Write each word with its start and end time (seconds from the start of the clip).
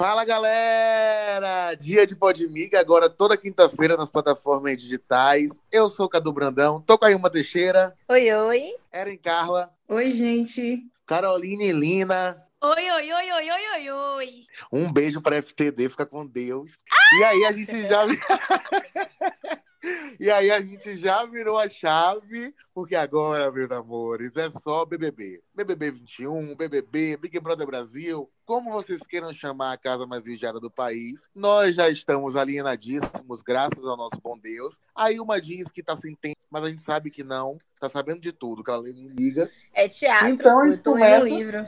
Fala 0.00 0.24
galera! 0.24 1.74
Dia 1.74 2.06
de 2.06 2.16
Podmiga, 2.16 2.80
agora 2.80 3.10
toda 3.10 3.36
quinta-feira 3.36 3.98
nas 3.98 4.08
plataformas 4.08 4.80
digitais. 4.80 5.60
Eu 5.70 5.90
sou 5.90 6.06
o 6.06 6.08
Cadu 6.08 6.32
Brandão, 6.32 6.80
tô 6.80 6.96
com 6.96 7.04
a 7.04 7.10
Ilma 7.10 7.28
Teixeira. 7.28 7.94
Oi, 8.08 8.32
oi. 8.32 8.74
Eren 8.90 9.18
Carla. 9.18 9.70
Oi, 9.86 10.10
gente. 10.10 10.86
Caroline 11.04 11.70
Lina. 11.72 12.42
Oi, 12.62 12.90
oi, 12.90 13.12
oi, 13.12 13.32
oi, 13.32 13.50
oi, 13.50 13.68
oi, 13.74 13.90
oi. 13.90 14.46
Um 14.72 14.92
beijo 14.92 15.20
pra 15.20 15.36
FTD, 15.42 15.88
fica 15.90 16.06
com 16.06 16.26
Deus. 16.26 16.70
Ah! 16.90 17.18
E 17.18 17.24
aí 17.24 17.44
a 17.44 17.52
gente 17.52 17.86
já. 17.86 18.06
E 20.18 20.30
aí 20.30 20.50
a 20.50 20.60
gente 20.60 20.98
já 20.98 21.24
virou 21.24 21.58
a 21.58 21.68
chave, 21.68 22.54
porque 22.74 22.94
agora, 22.94 23.50
meus 23.50 23.70
amores, 23.70 24.36
é 24.36 24.50
só 24.50 24.84
BBB. 24.84 25.42
BBB 25.54 25.92
21, 25.92 26.54
BBB, 26.54 27.16
Big 27.16 27.40
Brother 27.40 27.66
Brasil, 27.66 28.30
como 28.44 28.70
vocês 28.72 29.00
queiram 29.00 29.32
chamar 29.32 29.72
a 29.72 29.78
casa 29.78 30.06
mais 30.06 30.24
vigiada 30.24 30.60
do 30.60 30.70
país. 30.70 31.28
Nós 31.34 31.74
já 31.74 31.88
estamos 31.88 32.36
alienadíssimos, 32.36 33.40
graças 33.42 33.84
ao 33.84 33.96
nosso 33.96 34.20
bom 34.20 34.38
Deus. 34.38 34.80
Aí 34.94 35.18
uma 35.18 35.40
diz 35.40 35.70
que 35.70 35.82
tá 35.82 35.96
sem 35.96 36.14
tempo, 36.14 36.40
mas 36.50 36.64
a 36.64 36.68
gente 36.68 36.82
sabe 36.82 37.10
que 37.10 37.24
não. 37.24 37.58
Tá 37.80 37.88
sabendo 37.88 38.20
de 38.20 38.32
tudo, 38.32 38.62
que 38.62 38.70
ela 38.70 38.82
liga. 38.82 39.50
É 39.72 39.88
teatro, 39.88 40.28
então, 40.28 40.66
eu 40.66 40.76
tô 40.82 40.92
começa... 40.92 41.24
lendo 41.24 41.36
livro. 41.36 41.66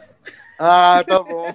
Ah, 0.59 1.03
tá 1.07 1.23
bom. 1.23 1.55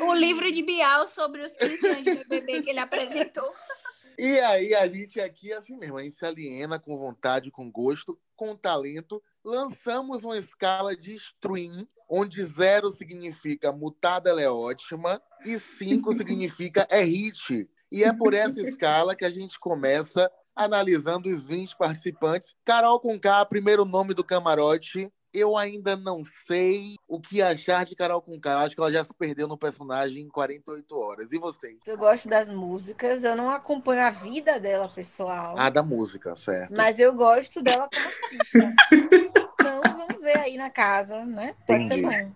o 0.00 0.14
livro 0.18 0.50
de 0.50 0.62
Bial 0.62 1.06
sobre 1.06 1.42
os 1.42 1.52
15 1.56 1.86
anos 1.86 2.04
de 2.04 2.24
BBB 2.24 2.62
que 2.62 2.70
ele 2.70 2.80
apresentou. 2.80 3.52
E 4.24 4.38
aí 4.38 4.72
a 4.72 4.86
gente 4.86 5.20
aqui, 5.20 5.52
assim 5.52 5.76
mesmo, 5.76 5.98
a 5.98 6.02
gente 6.04 6.14
se 6.14 6.24
aliena 6.24 6.78
com 6.78 6.96
vontade, 6.96 7.50
com 7.50 7.68
gosto, 7.68 8.16
com 8.36 8.54
talento. 8.54 9.20
Lançamos 9.44 10.22
uma 10.22 10.38
escala 10.38 10.96
de 10.96 11.16
stream, 11.16 11.88
onde 12.08 12.40
zero 12.44 12.88
significa 12.92 13.72
mutada 13.72 14.30
ela 14.30 14.40
é 14.40 14.48
ótima 14.48 15.20
e 15.44 15.58
cinco 15.58 16.12
significa 16.14 16.86
é 16.88 17.02
hit. 17.02 17.68
E 17.90 18.04
é 18.04 18.12
por 18.12 18.32
essa 18.32 18.60
escala 18.60 19.16
que 19.16 19.24
a 19.24 19.30
gente 19.30 19.58
começa 19.58 20.30
analisando 20.54 21.28
os 21.28 21.42
20 21.42 21.76
participantes. 21.76 22.54
Carol 22.64 23.00
Conká, 23.00 23.44
primeiro 23.44 23.84
nome 23.84 24.14
do 24.14 24.22
camarote, 24.22 25.12
eu 25.32 25.56
ainda 25.56 25.96
não 25.96 26.22
sei 26.46 26.96
o 27.08 27.20
que 27.20 27.40
achar 27.40 27.84
de 27.84 27.96
Carol 27.96 28.20
Conká. 28.20 28.52
Eu 28.52 28.58
acho 28.58 28.74
que 28.74 28.80
ela 28.80 28.92
já 28.92 29.02
se 29.02 29.14
perdeu 29.14 29.48
no 29.48 29.56
personagem 29.56 30.22
em 30.22 30.28
48 30.28 30.96
horas. 30.96 31.32
E 31.32 31.38
vocês? 31.38 31.78
Eu 31.86 31.96
gosto 31.96 32.28
das 32.28 32.48
músicas, 32.48 33.24
eu 33.24 33.36
não 33.36 33.50
acompanho 33.50 34.02
a 34.02 34.10
vida 34.10 34.60
dela, 34.60 34.88
pessoal. 34.88 35.54
Ah, 35.58 35.70
da 35.70 35.82
música, 35.82 36.36
certo. 36.36 36.74
Mas 36.76 36.98
eu 36.98 37.14
gosto 37.14 37.62
dela 37.62 37.88
como 37.92 38.06
artista. 38.06 38.74
então, 39.60 39.80
vamos 39.82 40.20
ver 40.22 40.38
aí 40.38 40.56
na 40.56 40.70
casa, 40.70 41.24
né? 41.24 41.56
Pode 41.66 41.84
Entendi. 41.84 42.10
ser 42.10 42.24
bom. 42.24 42.32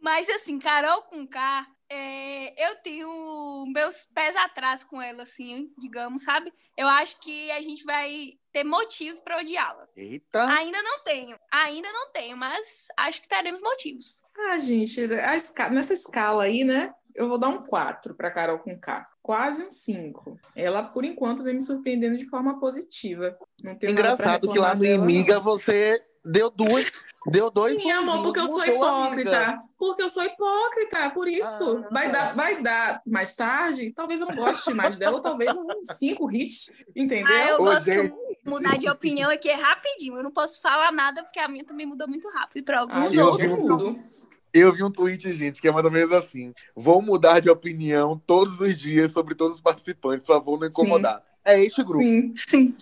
Mas 0.00 0.28
assim, 0.28 0.58
Carol 0.58 1.02
Conká, 1.02 1.66
é, 1.88 2.70
eu 2.70 2.76
tenho 2.76 3.66
meus 3.66 4.04
pés 4.06 4.34
atrás 4.34 4.82
com 4.82 5.00
ela, 5.00 5.22
assim, 5.22 5.72
digamos, 5.78 6.24
sabe? 6.24 6.52
Eu 6.76 6.88
acho 6.88 7.20
que 7.20 7.50
a 7.52 7.62
gente 7.62 7.84
vai 7.84 8.38
ter 8.52 8.64
motivos 8.64 9.20
para 9.20 9.38
odiá-la. 9.38 9.88
Eita! 9.96 10.46
Ainda 10.46 10.82
não 10.82 11.02
tenho, 11.02 11.36
ainda 11.50 11.90
não 11.92 12.12
tenho, 12.12 12.36
mas 12.36 12.88
acho 12.96 13.22
que 13.22 13.28
teremos 13.28 13.62
motivos. 13.62 14.22
Ah, 14.36 14.58
gente, 14.58 15.00
esca... 15.00 15.70
nessa 15.70 15.94
escala 15.94 16.44
aí, 16.44 16.64
né? 16.64 16.94
Eu 17.14 17.28
vou 17.28 17.38
dar 17.38 17.48
um 17.48 17.62
4 17.62 18.14
para 18.14 18.30
Carol 18.30 18.58
com 18.58 18.78
K. 18.78 19.06
Quase 19.22 19.64
um 19.64 19.70
5. 19.70 20.38
Ela, 20.56 20.82
por 20.82 21.04
enquanto, 21.04 21.42
vem 21.42 21.54
me 21.54 21.62
surpreendendo 21.62 22.16
de 22.16 22.24
forma 22.24 22.58
positiva. 22.58 23.36
Não 23.62 23.72
Engraçado 23.72 24.50
que 24.50 24.58
lá 24.58 24.74
no 24.74 24.84
Imiga 24.84 25.38
você 25.38 26.02
deu 26.24 26.48
duas 26.50 26.90
Deu 27.26 27.50
dois 27.50 27.80
Sim, 27.80 27.90
amor, 27.92 28.22
porque 28.22 28.40
eu 28.40 28.46
sou 28.48 28.64
hipócrita. 28.64 29.62
Porque 29.78 30.02
eu 30.02 30.08
sou 30.08 30.24
hipócrita, 30.24 31.10
por 31.10 31.28
isso. 31.28 31.84
Ah, 31.84 31.88
vai, 31.90 32.10
dar, 32.10 32.34
vai 32.34 32.60
dar 32.60 33.02
mais 33.06 33.34
tarde, 33.34 33.92
talvez 33.92 34.20
eu 34.20 34.26
não 34.26 34.34
goste 34.34 34.74
mais 34.74 34.98
dela, 34.98 35.20
talvez 35.22 35.54
uns 35.56 35.96
cinco 35.96 36.30
hits, 36.30 36.70
entendeu? 36.96 37.32
Ah, 37.32 37.48
eu 37.48 37.58
gosto 37.58 37.84
de 37.84 38.12
mudar 38.44 38.78
de 38.78 38.88
opinião 38.88 39.30
aqui 39.30 39.48
é 39.48 39.54
rapidinho. 39.54 40.16
Eu 40.16 40.22
não 40.22 40.30
posso 40.30 40.60
falar 40.60 40.92
nada, 40.92 41.22
porque 41.22 41.38
a 41.38 41.48
minha 41.48 41.64
também 41.64 41.86
mudou 41.86 42.08
muito 42.08 42.28
rápido. 42.30 42.64
para 42.64 42.80
alguns 42.80 43.16
ah, 43.18 43.24
outros. 43.24 44.30
Eu 44.52 44.72
vi 44.74 44.84
um 44.84 44.90
tweet, 44.90 45.32
gente, 45.34 45.62
que 45.62 45.68
é 45.68 45.72
mais 45.72 45.84
ou 45.84 45.90
menos 45.90 46.12
assim: 46.12 46.52
vou 46.76 47.00
mudar 47.00 47.40
de 47.40 47.48
opinião 47.48 48.20
todos 48.26 48.60
os 48.60 48.78
dias 48.78 49.10
sobre 49.12 49.34
todos 49.34 49.56
os 49.56 49.62
participantes, 49.62 50.26
por 50.26 50.34
favor, 50.34 50.60
não 50.60 50.66
incomodar. 50.66 51.22
Sim. 51.22 51.28
É 51.44 51.60
este 51.60 51.82
grupo. 51.82 52.02
Sim, 52.02 52.32
sim. 52.36 52.74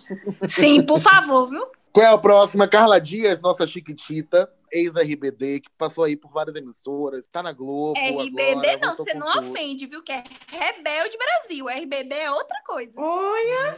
Sim, 0.47 0.85
por 0.85 0.99
favor, 0.99 1.49
viu? 1.49 1.65
Qual 1.91 2.05
é 2.05 2.09
a 2.09 2.17
próxima? 2.17 2.67
Carla 2.67 3.01
Dias, 3.01 3.41
nossa 3.41 3.67
chiquitita, 3.67 4.49
ex-RBD, 4.71 5.59
que 5.61 5.69
passou 5.77 6.03
aí 6.03 6.15
por 6.15 6.31
várias 6.31 6.55
emissoras, 6.55 7.27
tá 7.27 7.43
na 7.43 7.51
Globo. 7.51 7.99
RBD 7.99 8.51
agora, 8.51 8.77
não, 8.81 8.95
você 8.95 9.13
não 9.13 9.31
tudo. 9.31 9.49
ofende, 9.49 9.85
viu? 9.87 10.01
Que 10.01 10.13
é 10.13 10.23
Rebelde 10.47 11.17
Brasil. 11.17 11.67
RBD 11.67 12.15
é 12.15 12.31
outra 12.31 12.57
coisa. 12.65 12.99
Olha! 12.99 13.77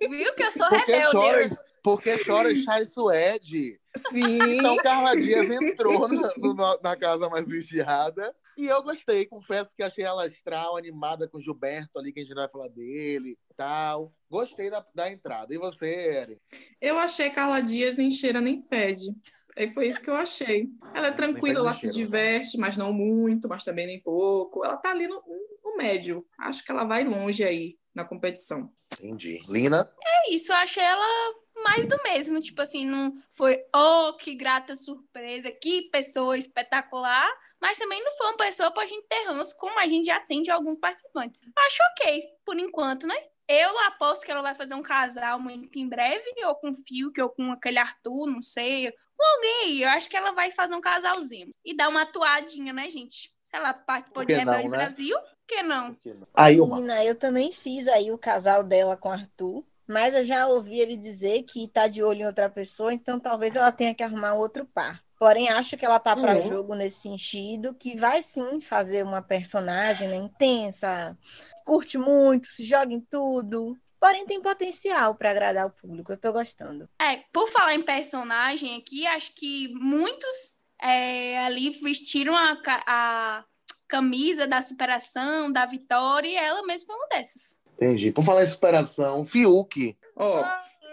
Viu 0.00 0.34
que 0.34 0.42
eu 0.42 0.50
sou 0.50 0.68
porque 0.68 0.92
rebelde. 0.92 1.12
Chora, 1.12 1.46
porque 1.82 2.24
chora 2.24 2.54
Chai 2.64 2.86
Suede. 2.86 3.80
Sim. 3.96 4.58
Então 4.58 4.76
Carla 4.76 5.16
Dias 5.16 5.50
entrou 5.50 6.08
na, 6.08 6.32
no, 6.36 6.54
na 6.82 6.96
casa 6.96 7.28
mais 7.28 7.48
vigiada 7.48 8.34
e 8.58 8.66
eu 8.66 8.82
gostei, 8.82 9.24
confesso 9.24 9.72
que 9.72 9.84
achei 9.84 10.04
ela 10.04 10.24
astral, 10.24 10.76
animada 10.76 11.28
com 11.28 11.38
o 11.38 11.40
Gilberto 11.40 11.96
ali, 11.96 12.12
que 12.12 12.18
a 12.18 12.24
gente 12.24 12.34
vai 12.34 12.48
falar 12.48 12.66
dele 12.66 13.38
e 13.50 13.54
tal. 13.56 14.12
Gostei 14.28 14.68
da, 14.68 14.84
da 14.92 15.12
entrada. 15.12 15.54
E 15.54 15.58
você, 15.58 15.86
Eri? 15.86 16.40
Eu 16.80 16.98
achei 16.98 17.30
Carla 17.30 17.60
Dias 17.60 17.96
nem 17.96 18.10
cheira 18.10 18.40
nem 18.40 18.60
fede. 18.60 19.14
Aí 19.56 19.72
foi 19.72 19.86
isso 19.86 20.02
que 20.02 20.10
eu 20.10 20.16
achei. 20.16 20.68
Ela 20.92 21.06
é 21.06 21.12
tranquila, 21.12 21.60
ela 21.60 21.72
se 21.72 21.86
né? 21.86 21.92
diverte, 21.92 22.58
mas 22.58 22.76
não 22.76 22.92
muito, 22.92 23.48
mas 23.48 23.62
também 23.62 23.86
nem 23.86 24.00
pouco. 24.00 24.64
Ela 24.64 24.76
tá 24.76 24.90
ali 24.90 25.06
no, 25.06 25.22
no 25.64 25.76
médio. 25.76 26.26
Acho 26.36 26.64
que 26.64 26.72
ela 26.72 26.82
vai 26.82 27.04
longe 27.04 27.44
aí 27.44 27.77
na 27.94 28.04
competição. 28.04 28.72
Entendi. 28.92 29.40
Lina? 29.48 29.90
É 30.04 30.34
isso, 30.34 30.52
eu 30.52 30.56
achei 30.56 30.82
ela 30.82 31.34
mais 31.62 31.84
do 31.84 32.00
mesmo. 32.02 32.40
Tipo 32.40 32.62
assim, 32.62 32.84
não 32.84 33.12
foi, 33.30 33.62
oh, 33.74 34.14
que 34.14 34.34
grata 34.34 34.74
surpresa, 34.74 35.50
que 35.50 35.88
pessoa 35.90 36.38
espetacular 36.38 37.28
mas 37.60 37.78
também 37.78 38.02
não 38.02 38.12
foi 38.12 38.26
uma 38.28 38.36
pessoa 38.36 38.70
para 38.70 38.84
a 38.84 38.86
gente 38.86 39.06
ter 39.08 39.24
ranço, 39.24 39.56
como 39.56 39.78
a 39.78 39.86
gente 39.86 40.06
já 40.06 40.20
tem 40.20 40.42
de 40.42 40.50
alguns 40.50 40.78
participantes. 40.78 41.40
Acho 41.56 41.82
ok, 41.92 42.24
por 42.44 42.58
enquanto, 42.58 43.06
né? 43.06 43.16
Eu 43.48 43.78
aposto 43.80 44.24
que 44.24 44.30
ela 44.30 44.42
vai 44.42 44.54
fazer 44.54 44.74
um 44.74 44.82
casal 44.82 45.40
muito 45.40 45.78
em 45.78 45.88
breve, 45.88 46.24
ou 46.44 46.54
com 46.54 46.70
o 46.70 46.74
Fiuk, 46.74 47.20
ou 47.20 47.30
com 47.30 47.50
aquele 47.50 47.78
Arthur, 47.78 48.26
não 48.26 48.42
sei, 48.42 48.92
com 49.16 49.24
alguém 49.24 49.62
aí. 49.62 49.82
Eu 49.82 49.88
acho 49.88 50.08
que 50.08 50.16
ela 50.16 50.32
vai 50.32 50.50
fazer 50.50 50.74
um 50.74 50.80
casalzinho. 50.80 51.50
E 51.64 51.74
dar 51.74 51.88
uma 51.88 52.02
atuadinha, 52.02 52.72
né, 52.72 52.88
gente? 52.90 53.32
Se 53.42 53.56
ela 53.56 53.72
participou 53.72 54.24
de 54.24 54.34
Rebelde 54.34 54.68
né? 54.68 54.76
Brasil, 54.76 55.16
que 55.48 55.62
não? 55.62 55.96
Aí, 56.34 56.60
uma... 56.60 56.76
Menina, 56.76 57.04
eu 57.04 57.14
também 57.14 57.50
fiz 57.50 57.88
aí 57.88 58.12
o 58.12 58.18
casal 58.18 58.62
dela 58.62 58.96
com 58.96 59.10
Arthur. 59.10 59.64
Mas 59.88 60.14
eu 60.14 60.22
já 60.22 60.46
ouvi 60.46 60.78
ele 60.78 60.98
dizer 60.98 61.44
que 61.44 61.66
tá 61.66 61.88
de 61.88 62.02
olho 62.02 62.20
em 62.20 62.26
outra 62.26 62.50
pessoa, 62.50 62.92
então 62.92 63.18
talvez 63.18 63.56
ela 63.56 63.72
tenha 63.72 63.94
que 63.94 64.02
arrumar 64.02 64.34
outro 64.34 64.66
par. 64.66 65.02
Porém, 65.18 65.48
acho 65.48 65.78
que 65.78 65.84
ela 65.84 65.98
tá 65.98 66.14
para 66.14 66.36
uhum. 66.36 66.42
jogo 66.42 66.74
nesse 66.74 67.00
sentido, 67.00 67.74
que 67.74 67.96
vai 67.96 68.22
sim 68.22 68.60
fazer 68.60 69.02
uma 69.02 69.22
personagem 69.22 70.08
né, 70.08 70.16
intensa, 70.16 71.16
curte 71.64 71.96
muito, 71.96 72.46
se 72.46 72.64
joga 72.64 72.92
em 72.92 73.00
tudo. 73.00 73.76
Porém, 73.98 74.26
tem 74.26 74.40
potencial 74.42 75.14
para 75.14 75.30
agradar 75.30 75.66
o 75.66 75.70
público. 75.70 76.12
Eu 76.12 76.18
tô 76.18 76.32
gostando. 76.32 76.88
É, 77.00 77.24
por 77.32 77.48
falar 77.48 77.74
em 77.74 77.82
personagem 77.82 78.76
aqui, 78.76 79.06
acho 79.06 79.32
que 79.34 79.68
muitos 79.74 80.64
é, 80.80 81.38
ali 81.46 81.70
vestiram 81.70 82.36
a, 82.36 82.56
a 82.86 83.44
camisa 83.88 84.46
da 84.46 84.60
superação, 84.60 85.50
da 85.50 85.66
vitória, 85.66 86.28
e 86.28 86.36
ela 86.36 86.64
mesma 86.64 86.88
foi 86.88 86.96
uma 86.96 87.08
dessas. 87.08 87.58
Entendi. 87.74 88.12
Por 88.12 88.24
falar 88.24 88.42
em 88.42 88.46
superação, 88.46 89.24
Fiuk. 89.24 89.96
Ó, 90.16 90.40
oh, 90.40 90.44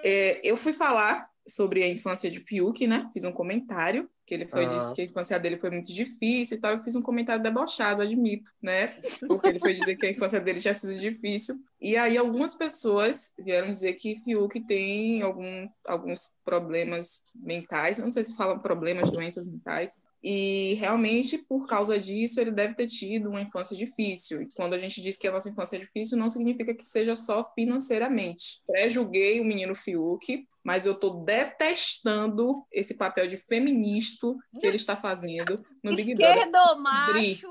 é, 0.04 0.40
eu 0.44 0.56
fui 0.56 0.72
falar 0.72 1.30
sobre 1.48 1.84
a 1.84 1.88
infância 1.88 2.30
de 2.30 2.40
Fiuk, 2.40 2.88
né? 2.88 3.10
Fiz 3.12 3.24
um 3.24 3.32
comentário 3.32 4.10
que 4.26 4.34
ele 4.34 4.48
foi 4.48 4.66
disse 4.66 4.94
que 4.94 5.02
a 5.02 5.06
infância 5.06 5.40
dele 5.40 5.58
foi 5.58 5.70
muito 5.70 5.94
difícil 5.94 6.58
e 6.58 6.60
tal. 6.60 6.72
Eu 6.72 6.80
fiz 6.80 6.96
um 6.96 7.02
comentário 7.02 7.44
debochado, 7.44 8.02
admito, 8.02 8.52
né? 8.60 8.96
Porque 9.28 9.50
ele 9.50 9.60
foi 9.60 9.74
dizer 9.74 9.96
que 9.96 10.06
a 10.08 10.10
infância 10.10 10.42
dele 10.42 10.60
tinha 10.60 10.74
sido 10.74 10.98
difícil. 10.98 11.62
E 11.86 11.96
aí 11.96 12.18
algumas 12.18 12.56
pessoas 12.56 13.32
vieram 13.38 13.70
dizer 13.70 13.94
que 13.94 14.20
Fiuk 14.22 14.60
tem 14.62 15.22
algum, 15.22 15.70
alguns 15.86 16.32
problemas 16.44 17.22
mentais, 17.36 18.00
não 18.00 18.10
sei 18.10 18.24
se 18.24 18.36
falam 18.36 18.58
problemas, 18.58 19.12
doenças 19.12 19.46
mentais, 19.46 20.02
e 20.24 20.74
realmente, 20.80 21.38
por 21.38 21.68
causa 21.68 22.00
disso, 22.00 22.42
ele 22.42 22.50
deve 22.50 22.74
ter 22.74 22.88
tido 22.88 23.30
uma 23.30 23.40
infância 23.40 23.78
difícil. 23.78 24.42
E 24.42 24.48
quando 24.48 24.74
a 24.74 24.80
gente 24.80 25.00
diz 25.00 25.16
que 25.16 25.28
a 25.28 25.32
nossa 25.32 25.48
infância 25.48 25.76
é 25.76 25.80
difícil, 25.82 26.18
não 26.18 26.28
significa 26.28 26.74
que 26.74 26.84
seja 26.84 27.16
só 27.16 27.46
financeiramente. 27.54 28.64
Pré-julguei 28.66 29.40
o 29.40 29.46
menino 29.46 29.76
Fiuk, 29.76 30.48
mas 30.64 30.88
eu 30.88 30.94
estou 30.94 31.24
detestando 31.24 32.66
esse 32.72 32.96
papel 32.96 33.28
de 33.28 33.38
feminista 33.38 34.34
que 34.60 34.66
ele 34.66 34.78
está 34.78 34.96
fazendo 34.96 35.64
no 35.84 35.94
Big 35.94 36.16
Brother. 36.16 36.38
Esquerdo, 36.38 36.82
macho. 36.82 37.48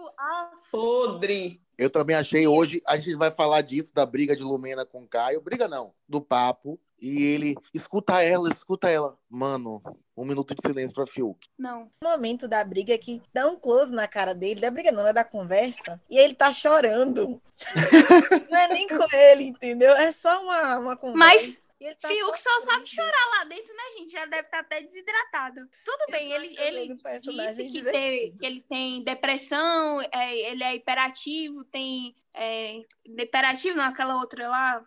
Podre. 0.73 1.63
Eu 1.76 1.91
também 1.91 2.17
achei 2.17 2.47
hoje, 2.47 2.82
a 2.87 2.97
gente 2.97 3.17
vai 3.17 3.31
falar 3.31 3.61
disso, 3.61 3.93
da 3.94 4.06
briga 4.06 4.37
de 4.37 4.43
Lumena 4.43 4.85
com 4.85 5.06
Caio. 5.06 5.41
Briga 5.41 5.69
não, 5.69 5.93
do 6.09 6.21
papo. 6.21 6.79
E 7.00 7.23
ele, 7.23 7.55
escuta 7.75 8.23
ela, 8.23 8.49
escuta 8.49 8.88
ela. 8.88 9.19
Mano, 9.29 9.82
um 10.17 10.25
minuto 10.25 10.55
de 10.55 10.62
silêncio 10.65 10.94
pra 10.94 11.06
Fiuk. 11.06 11.38
Não. 11.59 11.91
O 12.03 12.09
momento 12.09 12.49
da 12.49 12.65
briga 12.65 12.94
é 12.94 12.99
que 12.99 13.21
dá 13.32 13.47
um 13.49 13.56
close 13.56 13.93
na 13.93 14.06
cara 14.06 14.35
dele, 14.35 14.61
da 14.61 14.71
briga 14.71 14.93
não, 14.93 15.06
é 15.06 15.12
da 15.12 15.25
conversa, 15.25 16.00
e 16.09 16.17
ele 16.17 16.35
tá 16.35 16.53
chorando. 16.53 17.41
não 18.50 18.59
é 18.59 18.69
nem 18.69 18.88
com 18.88 19.17
ele, 19.17 19.44
entendeu? 19.44 19.93
É 19.93 20.12
só 20.12 20.43
uma, 20.43 20.79
uma 20.79 20.97
conversa. 20.97 21.19
Mas 21.19 21.62
ele 21.87 21.95
tá 21.97 22.09
Fiuk 22.09 22.41
só 22.41 22.61
sabe 22.61 22.87
chorar 22.87 23.27
lá 23.39 23.45
dentro, 23.45 23.75
né, 23.75 23.83
gente? 23.99 24.13
Já 24.13 24.25
deve 24.27 24.43
estar 24.43 24.61
até 24.61 24.81
desidratado. 24.81 25.69
Tudo 25.85 26.07
bem, 26.11 26.33
ele, 26.33 26.55
ele 26.59 26.95
disse 26.95 27.65
que, 27.67 27.83
tem, 27.83 28.37
que 28.37 28.47
ele 28.47 28.61
tem 28.63 29.03
depressão, 29.03 30.01
é, 30.13 30.37
ele 30.51 30.65
é 30.65 30.75
hiperativo, 30.75 31.65
tem 31.65 32.15
é, 32.35 32.81
hiperativo, 33.05 33.77
não, 33.77 33.85
aquela 33.85 34.17
outra 34.17 34.49
lá, 34.49 34.85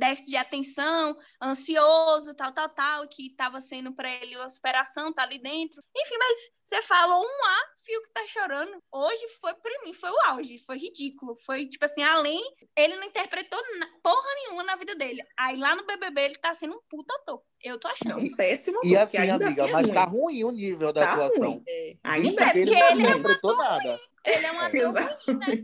déficit 0.00 0.30
de 0.30 0.36
atenção, 0.36 1.16
ansioso, 1.40 2.34
tal, 2.34 2.52
tal, 2.52 2.68
tal, 2.70 3.08
que 3.08 3.26
estava 3.28 3.60
sendo 3.60 3.92
para 3.94 4.10
ele 4.10 4.34
uma 4.36 4.48
superação, 4.48 5.12
tá 5.12 5.22
ali 5.22 5.38
dentro. 5.38 5.82
Enfim, 5.96 6.16
mas 6.18 6.36
você 6.64 6.82
falou 6.82 7.22
um 7.22 7.44
A, 7.44 7.56
Fiuk 7.84 8.10
tá 8.12 8.24
chorando. 8.26 8.82
Hoje 8.92 9.26
foi 9.40 9.52
pra 9.54 9.72
mim, 9.84 9.92
foi 9.92 10.10
o 10.10 10.20
auge, 10.26 10.58
foi 10.58 10.78
ridículo. 10.78 11.34
Foi 11.44 11.66
tipo 11.68 11.84
assim, 11.84 12.02
além, 12.02 12.40
ele 12.76 12.96
não 12.96 13.04
interpretou 13.04 13.60
porra 14.02 14.28
nenhuma 14.36 14.62
na 14.62 14.76
vida 14.76 14.94
dele. 14.94 15.22
Aí 15.38 15.56
lá 15.56 15.74
no 15.74 15.84
BBB 15.84 16.20
ele 16.22 16.36
tá 16.36 16.54
sendo 16.54 16.74
um 16.76 16.80
puta 16.88 17.14
ator. 17.16 17.42
Eu 17.62 17.78
tô 17.78 17.88
achando. 17.88 18.20
Não, 18.20 18.36
péssimo, 18.36 18.80
E 18.84 18.96
assim, 18.96 19.18
ainda 19.18 19.34
amiga, 19.34 19.48
assim 19.48 19.68
é 19.68 19.72
mas 19.72 19.86
ruim. 19.86 19.94
tá 19.94 20.04
ruim 20.04 20.44
o 20.44 20.50
nível 20.50 20.92
da 20.92 21.02
Tá 21.04 21.12
atuação. 21.12 21.50
ruim. 21.52 21.62
É. 21.68 21.96
Ainda 22.04 22.42
É 22.44 22.46
assim 22.46 22.60
ele 22.60 22.70
porque 22.70 22.80
não 22.80 22.90
ele 22.90 23.02
é 23.02 23.06
um 23.06 23.10
interpretou 23.18 23.56
nada. 23.56 24.00
Ele 24.24 24.46
é 24.46 24.52
um 24.52 24.60
ator 24.60 24.92
ruim, 25.26 25.38
né? 25.38 25.62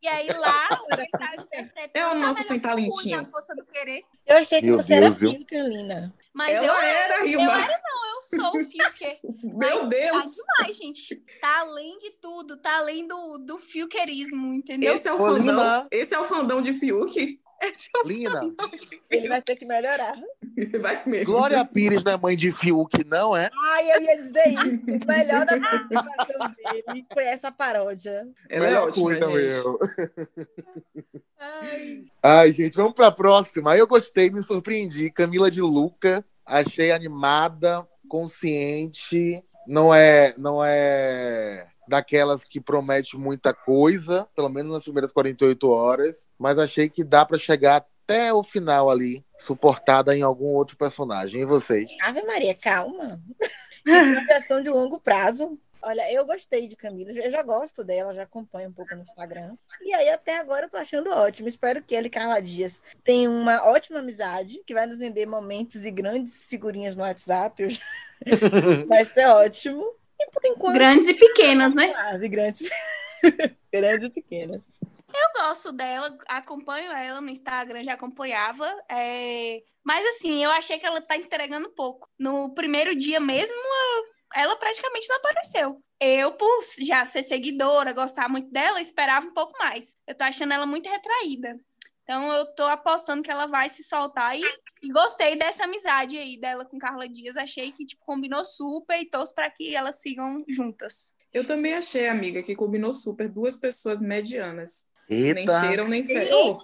E 0.00 0.08
aí 0.08 0.28
lá, 0.28 0.68
ele 0.92 1.06
tá 1.18 1.34
interpretando 1.38 1.90
É 1.94 2.06
o 2.06 2.14
nosso 2.18 2.42
sem 2.44 2.60
talentinho. 2.60 3.26
força 3.30 3.54
do 3.54 3.64
querer. 3.66 4.02
Eu 4.26 4.36
achei 4.38 4.60
que 4.62 4.66
Meu 4.66 4.76
você 4.76 4.94
era 4.94 5.06
Deus, 5.06 5.18
viu? 5.20 5.30
filho, 5.32 5.46
Carolina. 5.46 6.14
Mas 6.32 6.54
Ela 6.54 6.66
eu, 6.66 6.72
era, 6.80 7.20
eu 7.20 7.26
Rilma. 7.26 7.60
era, 7.60 7.80
não, 7.82 8.14
eu 8.14 8.22
sou 8.22 8.60
o 8.60 8.64
Fiuker. 8.64 9.18
Meu 9.42 9.80
Mas 9.80 9.88
Deus. 9.88 10.36
Tá 10.36 10.56
demais, 10.62 10.76
gente. 10.76 11.16
Tá 11.40 11.60
além 11.60 11.98
de 11.98 12.10
tudo, 12.20 12.56
tá 12.60 12.76
além 12.78 13.06
do, 13.08 13.38
do 13.38 13.58
Fiukerismo, 13.58 14.54
entendeu? 14.54 14.94
Esse 14.94 15.08
é 15.08 15.12
o 15.12 15.16
Ô, 15.16 15.18
fandão. 15.20 15.40
Lina. 15.40 15.88
Esse 15.90 16.14
é 16.14 16.18
o 16.20 16.24
fandão 16.24 16.62
de 16.62 16.74
Fiuk. 16.74 17.40
Esse 17.60 17.90
é 17.94 17.98
o 17.98 18.02
Lina, 18.06 18.40
fandom 18.40 18.68
de 18.76 18.86
Fiuk. 18.86 19.04
Ele 19.10 19.28
vai 19.28 19.42
ter 19.42 19.56
que 19.56 19.66
melhorar. 19.66 20.14
Vai 20.80 21.02
mesmo. 21.06 21.26
Glória 21.26 21.64
Pires 21.64 22.02
não 22.02 22.12
é 22.12 22.16
mãe 22.16 22.36
de 22.36 22.50
Fiuk, 22.50 23.04
não 23.04 23.36
é? 23.36 23.50
Ai, 23.72 23.96
eu 23.96 24.02
ia 24.02 24.16
dizer 24.16 24.48
isso. 24.48 24.84
O 24.84 25.06
melhor 25.06 25.46
da 25.46 25.60
participação 25.60 26.54
dele 26.56 27.06
foi 27.12 27.24
essa 27.24 27.52
paródia. 27.52 28.28
Ela 28.48 28.66
é 28.66 28.68
Melhor 28.68 28.88
ótima, 28.88 29.04
coisa 29.04 29.20
gente. 29.20 29.34
mesmo. 29.34 29.78
Ai, 31.38 32.04
Ai, 32.22 32.52
gente, 32.52 32.74
vamos 32.76 32.94
pra 32.94 33.10
próxima. 33.10 33.76
Eu 33.76 33.86
gostei, 33.86 34.30
me 34.30 34.42
surpreendi. 34.42 35.10
Camila 35.10 35.50
de 35.50 35.60
Luca, 35.60 36.24
achei 36.44 36.90
animada, 36.90 37.86
consciente. 38.08 39.42
Não 39.66 39.94
é, 39.94 40.34
não 40.38 40.64
é 40.64 41.66
daquelas 41.86 42.44
que 42.44 42.60
promete 42.60 43.16
muita 43.16 43.52
coisa, 43.54 44.26
pelo 44.34 44.48
menos 44.48 44.72
nas 44.72 44.82
primeiras 44.82 45.12
48 45.12 45.68
horas, 45.68 46.28
mas 46.38 46.58
achei 46.58 46.88
que 46.88 47.02
dá 47.02 47.24
pra 47.24 47.38
chegar 47.38 47.84
até 48.08 48.32
o 48.32 48.42
final 48.42 48.88
ali, 48.88 49.22
suportada 49.36 50.16
em 50.16 50.22
algum 50.22 50.46
outro 50.46 50.78
personagem. 50.78 51.42
E 51.42 51.44
vocês? 51.44 51.90
Ave 52.02 52.22
Maria, 52.22 52.54
calma. 52.54 53.20
É 53.86 54.02
uma 54.02 54.26
questão 54.26 54.60
de 54.62 54.68
longo 54.68 55.00
prazo. 55.00 55.58
Olha, 55.80 56.12
eu 56.12 56.26
gostei 56.26 56.66
de 56.66 56.76
Camila, 56.76 57.10
eu 57.10 57.30
já 57.30 57.42
gosto 57.42 57.82
dela, 57.82 58.12
já 58.12 58.24
acompanho 58.24 58.68
um 58.68 58.72
pouco 58.72 58.94
no 58.94 59.00
Instagram. 59.00 59.56
E 59.80 59.94
aí, 59.94 60.10
até 60.10 60.38
agora, 60.38 60.66
eu 60.66 60.70
tô 60.70 60.76
achando 60.76 61.08
ótimo. 61.10 61.48
Espero 61.48 61.82
que 61.82 61.94
ela 61.96 62.06
e 62.06 62.10
Carla 62.10 62.42
Dias 62.42 62.82
tenham 63.02 63.32
uma 63.32 63.64
ótima 63.70 64.00
amizade, 64.00 64.60
que 64.66 64.74
vai 64.74 64.84
nos 64.84 65.00
render 65.00 65.24
momentos 65.24 65.86
e 65.86 65.90
grandes 65.90 66.48
figurinhas 66.50 66.96
no 66.96 67.02
WhatsApp. 67.02 67.66
Já- 67.70 67.80
Vai 68.88 69.04
ser 69.06 69.26
ótimo. 69.28 69.82
E 70.20 70.30
por 70.30 70.42
enquanto, 70.44 70.74
Grandes 70.74 71.08
e 71.08 71.14
pequenas, 71.14 71.74
né? 71.74 71.88
grandes... 72.28 72.68
grandes 73.72 74.06
e 74.06 74.10
pequenas. 74.10 74.66
Gosto 75.40 75.72
dela, 75.72 76.18
acompanho 76.26 76.90
ela 76.90 77.20
no 77.20 77.30
Instagram, 77.30 77.82
já 77.84 77.92
acompanhava. 77.94 78.66
é, 78.90 79.62
Mas 79.84 80.04
assim, 80.06 80.42
eu 80.42 80.50
achei 80.50 80.78
que 80.78 80.86
ela 80.86 81.00
tá 81.00 81.16
entregando 81.16 81.70
pouco. 81.70 82.08
No 82.18 82.52
primeiro 82.54 82.94
dia 82.96 83.20
mesmo, 83.20 83.56
ela 84.34 84.56
praticamente 84.56 85.08
não 85.08 85.16
apareceu. 85.16 85.82
Eu, 86.00 86.32
por 86.32 86.60
já 86.80 87.04
ser 87.04 87.22
seguidora, 87.22 87.92
gostar 87.92 88.28
muito 88.28 88.50
dela, 88.50 88.80
esperava 88.80 89.26
um 89.26 89.34
pouco 89.34 89.56
mais. 89.58 89.96
Eu 90.06 90.14
tô 90.14 90.24
achando 90.24 90.52
ela 90.52 90.66
muito 90.66 90.88
retraída. 90.88 91.56
Então 92.02 92.32
eu 92.32 92.46
tô 92.54 92.64
apostando 92.64 93.22
que 93.22 93.30
ela 93.30 93.46
vai 93.46 93.68
se 93.68 93.84
soltar 93.84 94.38
e, 94.38 94.42
e 94.82 94.90
gostei 94.90 95.36
dessa 95.36 95.64
amizade 95.64 96.16
aí 96.16 96.38
dela 96.40 96.64
com 96.64 96.78
Carla 96.78 97.08
Dias. 97.08 97.36
Achei 97.36 97.70
que 97.70 97.84
tipo, 97.84 98.04
combinou 98.04 98.44
super 98.44 98.98
e 99.00 99.08
torço 99.08 99.34
para 99.34 99.50
que 99.50 99.74
elas 99.76 100.00
sigam 100.00 100.42
juntas. 100.48 101.12
Eu 101.32 101.46
também 101.46 101.74
achei, 101.74 102.08
amiga, 102.08 102.42
que 102.42 102.56
combinou 102.56 102.92
super 102.92 103.28
duas 103.28 103.58
pessoas 103.58 104.00
medianas. 104.00 104.86
Nem 105.08 105.36
Eita! 105.38 105.60
cheiram, 105.62 105.88
nem 105.88 106.04
fedem. 106.04 106.32
Oh, 106.34 106.58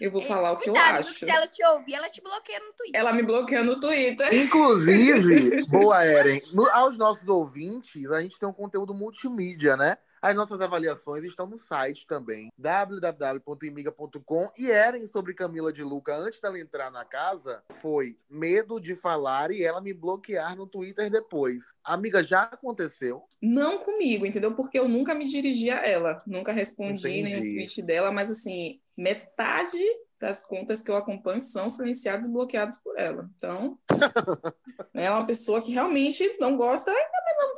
eu 0.00 0.10
vou 0.10 0.22
falar 0.22 0.52
o 0.52 0.56
que 0.58 0.68
eu 0.68 0.74
Cuidado, 0.74 0.98
acho. 0.98 1.14
se 1.14 1.30
ela 1.30 1.46
te 1.46 1.64
ouvir, 1.64 1.94
ela 1.94 2.08
te 2.08 2.20
bloqueia 2.20 2.58
no 2.58 2.72
Twitter. 2.72 3.00
Ela 3.00 3.12
me 3.12 3.22
bloqueia 3.22 3.62
no 3.62 3.78
Twitter. 3.80 4.34
Inclusive, 4.34 5.64
boa, 5.68 6.04
Eren, 6.04 6.42
no- 6.52 6.68
aos 6.70 6.98
nossos 6.98 7.28
ouvintes, 7.28 8.10
a 8.10 8.20
gente 8.20 8.38
tem 8.38 8.48
um 8.48 8.52
conteúdo 8.52 8.92
multimídia, 8.94 9.76
né? 9.76 9.96
As 10.24 10.34
nossas 10.34 10.58
avaliações 10.58 11.22
estão 11.22 11.46
no 11.46 11.58
site 11.58 12.06
também, 12.06 12.50
www.imiga.com. 12.56 14.50
E 14.56 14.70
Eren, 14.70 15.06
sobre 15.06 15.34
Camila 15.34 15.70
de 15.70 15.82
Luca, 15.82 16.16
antes 16.16 16.40
dela 16.40 16.58
entrar 16.58 16.90
na 16.90 17.04
casa, 17.04 17.62
foi 17.82 18.16
medo 18.30 18.80
de 18.80 18.96
falar 18.96 19.50
e 19.50 19.62
ela 19.62 19.82
me 19.82 19.92
bloquear 19.92 20.56
no 20.56 20.66
Twitter 20.66 21.10
depois. 21.10 21.74
Amiga, 21.84 22.24
já 22.24 22.44
aconteceu? 22.44 23.24
Não 23.42 23.76
comigo, 23.76 24.24
entendeu? 24.24 24.54
Porque 24.54 24.78
eu 24.78 24.88
nunca 24.88 25.14
me 25.14 25.28
dirigi 25.28 25.68
a 25.68 25.86
ela. 25.86 26.22
Nunca 26.26 26.52
respondi 26.52 27.06
Entendi. 27.06 27.22
nenhum 27.22 27.40
tweet 27.56 27.82
dela, 27.82 28.10
mas 28.10 28.30
assim, 28.30 28.80
metade 28.96 29.76
das 30.18 30.42
contas 30.42 30.80
que 30.80 30.90
eu 30.90 30.96
acompanho 30.96 31.42
são 31.42 31.68
silenciadas 31.68 32.24
e 32.24 32.32
bloqueadas 32.32 32.78
por 32.78 32.98
ela. 32.98 33.28
Então, 33.36 33.78
é 34.94 35.10
uma 35.10 35.26
pessoa 35.26 35.60
que 35.60 35.70
realmente 35.70 36.38
não 36.40 36.56
gosta. 36.56 36.90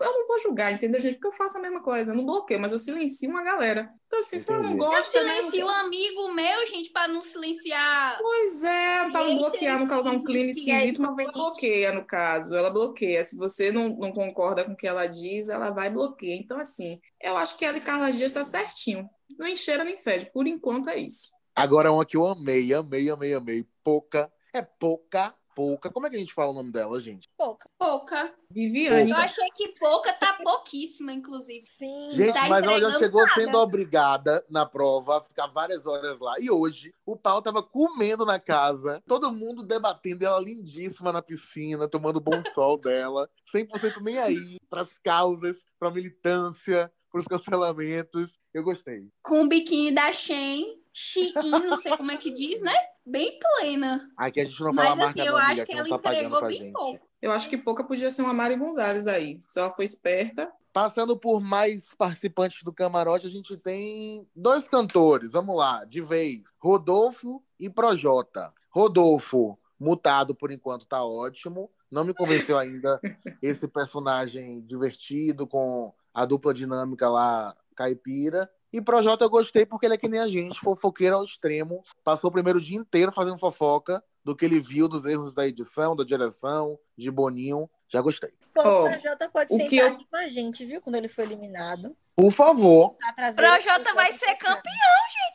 Eu 0.00 0.12
não 0.12 0.26
vou 0.26 0.38
julgar, 0.38 0.72
entendeu, 0.72 1.00
gente? 1.00 1.14
Porque 1.14 1.28
eu 1.28 1.32
faço 1.32 1.58
a 1.58 1.60
mesma 1.60 1.82
coisa. 1.82 2.12
Eu 2.12 2.16
não 2.16 2.24
bloqueio, 2.24 2.60
mas 2.60 2.72
eu 2.72 2.78
silencio 2.78 3.30
uma 3.30 3.42
galera. 3.42 3.90
Então, 4.06 4.18
assim, 4.18 4.38
se 4.38 4.50
ela 4.50 4.62
não 4.62 4.70
Entendi. 4.70 4.84
Eu 4.84 4.90
gosta. 4.90 5.22
né, 5.22 5.40
silencio 5.40 5.66
um 5.66 5.70
amigo 5.70 6.32
meu, 6.32 6.66
gente, 6.66 6.90
para 6.90 7.08
não 7.08 7.22
silenciar. 7.22 8.18
Pois 8.20 8.62
é, 8.62 9.10
para 9.10 9.24
não 9.24 9.38
bloquear, 9.38 9.78
não 9.78 9.86
causar 9.86 10.10
um 10.10 10.22
clima 10.22 10.44
gente, 10.44 10.58
esquisito, 10.58 11.02
é 11.02 11.06
mas 11.06 11.18
ela 11.18 11.32
bloqueia, 11.32 11.92
no 11.92 12.04
caso. 12.04 12.54
Ela 12.54 12.70
bloqueia. 12.70 13.24
Se 13.24 13.36
você 13.36 13.72
não, 13.72 13.88
não 13.90 14.12
concorda 14.12 14.64
com 14.64 14.72
o 14.72 14.76
que 14.76 14.86
ela 14.86 15.06
diz, 15.06 15.48
ela 15.48 15.70
vai 15.70 15.90
bloquear. 15.90 16.36
Então, 16.38 16.58
assim, 16.58 17.00
eu 17.20 17.36
acho 17.36 17.56
que 17.56 17.64
ela 17.64 17.78
e 17.78 17.80
Carla 17.80 18.10
Dias 18.10 18.30
está 18.30 18.44
certinho. 18.44 19.08
Não 19.38 19.46
encheira 19.46 19.84
nem 19.84 19.98
fede. 19.98 20.30
Por 20.32 20.46
enquanto 20.46 20.90
é 20.90 20.98
isso. 20.98 21.30
Agora 21.54 21.90
uma 21.90 22.04
que 22.04 22.16
eu 22.16 22.26
amei, 22.26 22.72
amei, 22.74 23.08
amei, 23.08 23.34
amei. 23.34 23.66
Pouca. 23.82 24.30
É 24.52 24.62
pouca, 24.62 25.34
pouca. 25.56 25.90
Como 25.90 26.06
é 26.06 26.10
que 26.10 26.16
a 26.16 26.18
gente 26.18 26.34
fala 26.34 26.50
o 26.50 26.54
nome 26.54 26.70
dela, 26.70 27.00
gente? 27.00 27.26
Pouca. 27.34 27.66
Pouca. 27.78 28.34
Viviane. 28.50 29.10
Eu 29.10 29.16
achei 29.16 29.48
que 29.56 29.68
pouca 29.80 30.12
tá 30.12 30.34
pouquíssima, 30.42 31.12
inclusive. 31.12 31.66
Sim. 31.66 32.12
Gente, 32.12 32.34
tá 32.34 32.46
mas 32.46 32.62
ela 32.62 32.78
já 32.78 32.92
chegou 32.98 33.22
nada. 33.22 33.34
sendo 33.34 33.58
obrigada 33.58 34.44
na 34.50 34.66
prova 34.66 35.16
a 35.16 35.22
ficar 35.22 35.46
várias 35.46 35.86
horas 35.86 36.20
lá. 36.20 36.34
E 36.38 36.50
hoje, 36.50 36.94
o 37.06 37.16
pau 37.16 37.40
tava 37.40 37.62
comendo 37.62 38.26
na 38.26 38.38
casa, 38.38 39.02
todo 39.06 39.32
mundo 39.32 39.62
debatendo, 39.62 40.26
ela 40.26 40.38
lindíssima 40.38 41.10
na 41.10 41.22
piscina, 41.22 41.88
tomando 41.88 42.20
bom 42.20 42.40
sol 42.52 42.76
dela, 42.78 43.28
100% 43.54 44.02
nem 44.02 44.18
aí 44.18 44.58
pras 44.68 44.98
causas, 44.98 45.64
pra 45.78 45.90
militância, 45.90 46.92
pros 47.10 47.24
cancelamentos. 47.24 48.38
Eu 48.52 48.62
gostei. 48.62 49.08
Com 49.22 49.44
o 49.44 49.48
biquíni 49.48 49.90
da 49.90 50.12
Shein, 50.12 50.75
chiquinho, 50.98 51.68
não 51.68 51.76
sei 51.76 51.94
como 51.94 52.10
é 52.10 52.16
que 52.16 52.30
diz, 52.30 52.62
né? 52.62 52.72
Bem 53.04 53.38
plena. 53.38 54.10
Aqui 54.16 54.40
a 54.40 54.44
gente 54.44 54.58
não 54.62 54.72
fala 54.72 54.88
Mas 54.88 54.98
marca 54.98 55.20
assim, 55.20 55.28
eu 55.28 55.34
não, 55.34 55.40
acho 55.40 55.56
que 55.56 55.66
que 55.66 55.72
ela 55.78 56.00
tá 56.00 56.14
entregou 56.14 56.40
bem 56.40 56.58
gente. 56.58 56.72
pouco. 56.72 57.06
Eu 57.20 57.32
acho 57.32 57.50
que 57.50 57.58
pouca 57.58 57.84
podia 57.84 58.10
ser 58.10 58.22
uma 58.22 58.32
Mari 58.32 58.56
Gonzalez 58.56 59.06
aí. 59.06 59.42
Se 59.46 59.60
ela 59.60 59.70
for 59.70 59.82
esperta. 59.82 60.50
Passando 60.72 61.14
por 61.14 61.40
mais 61.40 61.92
participantes 61.98 62.62
do 62.62 62.72
camarote, 62.72 63.26
a 63.26 63.30
gente 63.30 63.58
tem 63.58 64.26
dois 64.34 64.68
cantores, 64.68 65.32
vamos 65.32 65.54
lá, 65.54 65.84
de 65.84 66.00
vez. 66.00 66.44
Rodolfo 66.58 67.42
e 67.60 67.68
Projota. 67.68 68.52
Rodolfo, 68.70 69.58
mutado 69.78 70.34
por 70.34 70.50
enquanto, 70.50 70.86
tá 70.86 71.04
ótimo. 71.04 71.70
Não 71.90 72.04
me 72.04 72.14
convenceu 72.14 72.58
ainda 72.58 72.98
esse 73.42 73.68
personagem 73.68 74.62
divertido 74.62 75.46
com 75.46 75.92
a 76.12 76.24
dupla 76.24 76.54
dinâmica 76.54 77.08
lá, 77.08 77.54
caipira. 77.74 78.50
E 78.72 78.80
Projota 78.80 79.24
eu 79.24 79.30
gostei 79.30 79.64
porque 79.64 79.86
ele 79.86 79.94
é 79.94 79.98
que 79.98 80.08
nem 80.08 80.20
a 80.20 80.28
gente, 80.28 80.58
fofoqueiro 80.60 81.16
ao 81.16 81.24
extremo. 81.24 81.82
Passou 82.04 82.28
o 82.28 82.32
primeiro 82.32 82.60
dia 82.60 82.76
inteiro 82.78 83.12
fazendo 83.12 83.38
fofoca 83.38 84.02
do 84.24 84.34
que 84.34 84.44
ele 84.44 84.60
viu 84.60 84.88
dos 84.88 85.06
erros 85.06 85.32
da 85.32 85.46
edição, 85.46 85.94
da 85.96 86.04
direção, 86.04 86.78
de 86.96 87.10
Boninho. 87.10 87.70
Já 87.88 88.00
gostei. 88.00 88.30
Pô, 88.52 88.62
Ó, 88.62 88.86
o 88.88 88.90
Projota 88.90 89.28
pode 89.30 89.52
o 89.54 89.56
sentar 89.56 89.70
que 89.70 89.76
eu- 89.76 89.86
aqui 89.86 90.06
com 90.10 90.16
a 90.16 90.28
gente, 90.28 90.64
viu? 90.64 90.80
Quando 90.80 90.96
ele 90.96 91.08
foi 91.08 91.24
eliminado. 91.24 91.96
Por 92.16 92.32
favor. 92.32 92.96
Projota 93.36 93.94
vai 93.94 94.10
ser 94.12 94.34
campeão, 94.36 94.72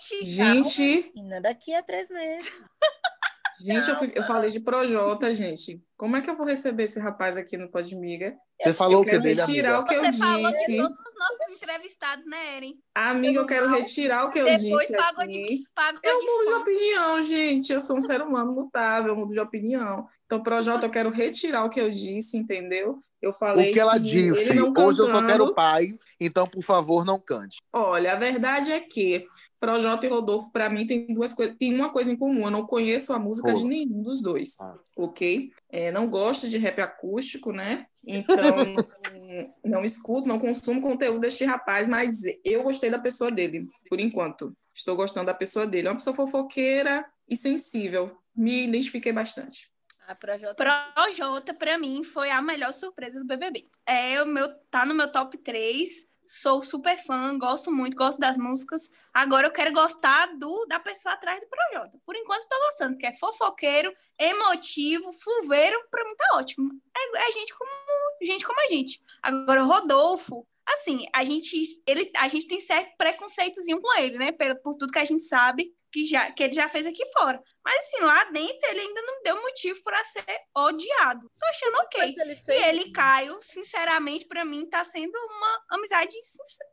gente. 0.09 0.25
Gente, 0.25 1.11
Menina, 1.15 1.39
daqui 1.39 1.73
a 1.73 1.81
três 1.83 2.09
meses. 2.09 2.51
gente, 3.65 3.89
eu, 3.89 3.95
fui- 3.97 4.11
eu 4.15 4.23
falei 4.23 4.49
de 4.49 4.59
Projota, 4.59 5.33
gente. 5.33 5.81
Como 5.97 6.15
é 6.17 6.21
que 6.21 6.29
eu 6.29 6.35
vou 6.35 6.45
receber 6.45 6.83
esse 6.83 6.99
rapaz 6.99 7.37
aqui 7.37 7.57
no 7.57 7.69
Podmiga? 7.69 8.35
Você 8.61 8.73
falou 8.73 8.97
Eu 8.97 9.01
o 9.01 9.05
que 9.05 9.19
dele, 9.19 9.39
retirar 9.41 9.69
amiga? 9.75 9.79
o 9.79 9.85
que 9.85 9.93
eu 9.95 9.99
Você 9.99 10.13
falou 10.19 10.37
de 10.51 10.57
disse. 10.57 10.77
todos 10.77 10.97
os 10.97 11.19
nossos 11.19 11.55
entrevistados, 11.61 12.25
né, 12.25 12.57
Eren? 12.57 12.73
Amiga, 12.95 13.39
eu 13.39 13.45
quero 13.45 13.69
retirar 13.69 14.25
o 14.25 14.29
que 14.31 14.39
eu 14.39 14.45
Depois 14.45 14.61
disse 14.87 14.95
pagou 14.97 15.23
aqui. 15.23 15.43
de, 15.45 15.63
pagou 15.75 15.99
Eu 16.03 16.19
de 16.19 16.25
mudo 16.25 16.45
de 16.47 16.53
opinião, 16.53 17.21
gente. 17.23 17.73
Eu 17.73 17.81
sou 17.81 17.97
um 17.97 18.01
ser 18.01 18.21
humano 18.21 18.51
mutável, 18.51 19.09
eu 19.13 19.15
mudo 19.15 19.33
de 19.33 19.39
opinião. 19.39 20.07
Então, 20.25 20.41
Projota, 20.43 20.85
eu 20.85 20.91
quero 20.91 21.09
retirar 21.11 21.65
o 21.65 21.69
que 21.69 21.79
eu 21.81 21.89
disse, 21.91 22.37
entendeu? 22.37 23.01
Eu 23.21 23.31
falei 23.33 23.69
O 23.69 23.73
que 23.73 23.79
ela 23.79 23.95
ele 23.97 24.03
disse. 24.05 24.49
Hoje 24.59 24.99
eu 25.01 25.05
só 25.05 25.13
cantando- 25.21 25.27
quero 25.27 25.53
paz, 25.53 25.99
então, 26.19 26.47
por 26.47 26.63
favor, 26.63 27.05
não 27.05 27.19
cante. 27.19 27.59
Olha, 27.71 28.13
a 28.13 28.15
verdade 28.15 28.71
é 28.71 28.79
que 28.79 29.27
Projota 29.59 30.07
e 30.07 30.09
Rodolfo, 30.09 30.51
para 30.51 30.69
mim, 30.71 30.87
tem 30.87 31.05
duas 31.13 31.35
coisas, 31.35 31.55
tem 31.59 31.73
uma 31.75 31.89
coisa 31.89 32.11
em 32.11 32.15
comum. 32.15 32.45
Eu 32.45 32.51
não 32.51 32.65
conheço 32.65 33.13
a 33.13 33.19
música 33.19 33.51
Pô. 33.51 33.57
de 33.59 33.65
nenhum 33.65 34.01
dos 34.01 34.19
dois, 34.21 34.55
Ah. 34.59 34.75
ok? 34.97 35.51
É, 35.69 35.91
não 35.91 36.07
gosto 36.07 36.49
de 36.49 36.57
rap 36.57 36.81
acústico, 36.81 37.51
né? 37.51 37.85
Então, 38.03 38.25
não 39.63 39.83
escuto, 39.83 40.27
não 40.27 40.39
consumo 40.39 40.81
conteúdo 40.81 41.19
deste 41.19 41.45
rapaz, 41.45 41.87
mas 41.87 42.21
eu 42.43 42.63
gostei 42.63 42.89
da 42.89 42.97
pessoa 42.99 43.31
dele, 43.31 43.67
por 43.87 43.99
enquanto. 43.99 44.51
Estou 44.73 44.95
gostando 44.95 45.27
da 45.27 45.33
pessoa 45.33 45.67
dele. 45.67 45.87
É 45.87 45.91
uma 45.91 45.97
pessoa 45.97 46.15
fofoqueira 46.15 47.05
e 47.29 47.35
sensível. 47.37 48.17
Me 48.35 48.63
identifiquei 48.63 49.11
bastante. 49.11 49.69
A 50.07 50.15
Projota. 50.15 50.91
Projota, 50.93 51.53
pra 51.53 51.77
mim, 51.77 52.03
foi 52.03 52.29
a 52.29 52.41
melhor 52.41 52.73
surpresa 52.73 53.19
do 53.19 53.25
BBB. 53.25 53.69
É 53.85 54.21
o 54.21 54.25
meu, 54.25 54.49
tá 54.69 54.85
no 54.85 54.93
meu 54.93 55.11
top 55.11 55.37
3. 55.37 56.09
Sou 56.25 56.61
super 56.61 56.95
fã, 56.97 57.37
gosto 57.37 57.71
muito, 57.71 57.97
gosto 57.97 58.19
das 58.19 58.37
músicas. 58.37 58.89
Agora 59.13 59.47
eu 59.47 59.51
quero 59.51 59.73
gostar 59.73 60.27
do 60.37 60.65
da 60.65 60.79
pessoa 60.79 61.13
atrás 61.13 61.39
do 61.41 61.47
Projota. 61.47 61.99
Por 62.05 62.15
enquanto, 62.15 62.47
tô 62.47 62.57
gostando, 62.59 62.97
que 62.97 63.05
é 63.05 63.17
fofoqueiro, 63.17 63.93
emotivo, 64.17 65.11
fulveiro, 65.11 65.77
pra 65.89 66.05
mim 66.05 66.15
tá 66.15 66.37
ótimo. 66.37 66.71
É, 66.95 67.27
é 67.27 67.31
gente 67.31 67.53
como 67.53 67.69
gente 68.23 68.45
como 68.45 68.61
a 68.61 68.67
gente. 68.67 69.01
Agora, 69.21 69.63
o 69.63 69.67
Rodolfo, 69.67 70.47
assim, 70.65 71.05
a 71.13 71.23
gente, 71.23 71.61
ele, 71.85 72.09
a 72.15 72.27
gente 72.27 72.47
tem 72.47 72.59
certo 72.59 72.95
preconceitozinho 72.97 73.81
com 73.81 73.99
ele, 73.99 74.17
né? 74.17 74.31
Por, 74.31 74.55
por 74.61 74.75
tudo 74.75 74.93
que 74.93 74.99
a 74.99 75.05
gente 75.05 75.23
sabe 75.23 75.73
que, 75.91 76.05
já, 76.05 76.31
que 76.31 76.43
ele 76.43 76.53
já 76.53 76.67
fez 76.69 76.85
aqui 76.87 77.05
fora. 77.13 77.41
Mas, 77.63 77.75
assim, 77.77 78.03
lá 78.03 78.23
dentro, 78.25 78.69
ele 78.69 78.79
ainda 78.81 79.01
não 79.03 79.21
deu 79.23 79.41
motivo 79.41 79.81
para 79.83 80.03
ser 80.03 80.23
odiado. 80.55 81.29
Tô 81.39 81.45
achando 81.47 81.75
ok. 81.77 82.15
Ele 82.17 82.33
E 82.33 82.35
fez. 82.37 82.63
ele 82.67 82.81
e 82.81 82.91
Caio, 82.91 83.37
sinceramente, 83.41 84.25
pra 84.25 84.43
mim, 84.45 84.65
tá 84.67 84.83
sendo 84.83 85.15
uma 85.15 85.63
amizade 85.69 86.15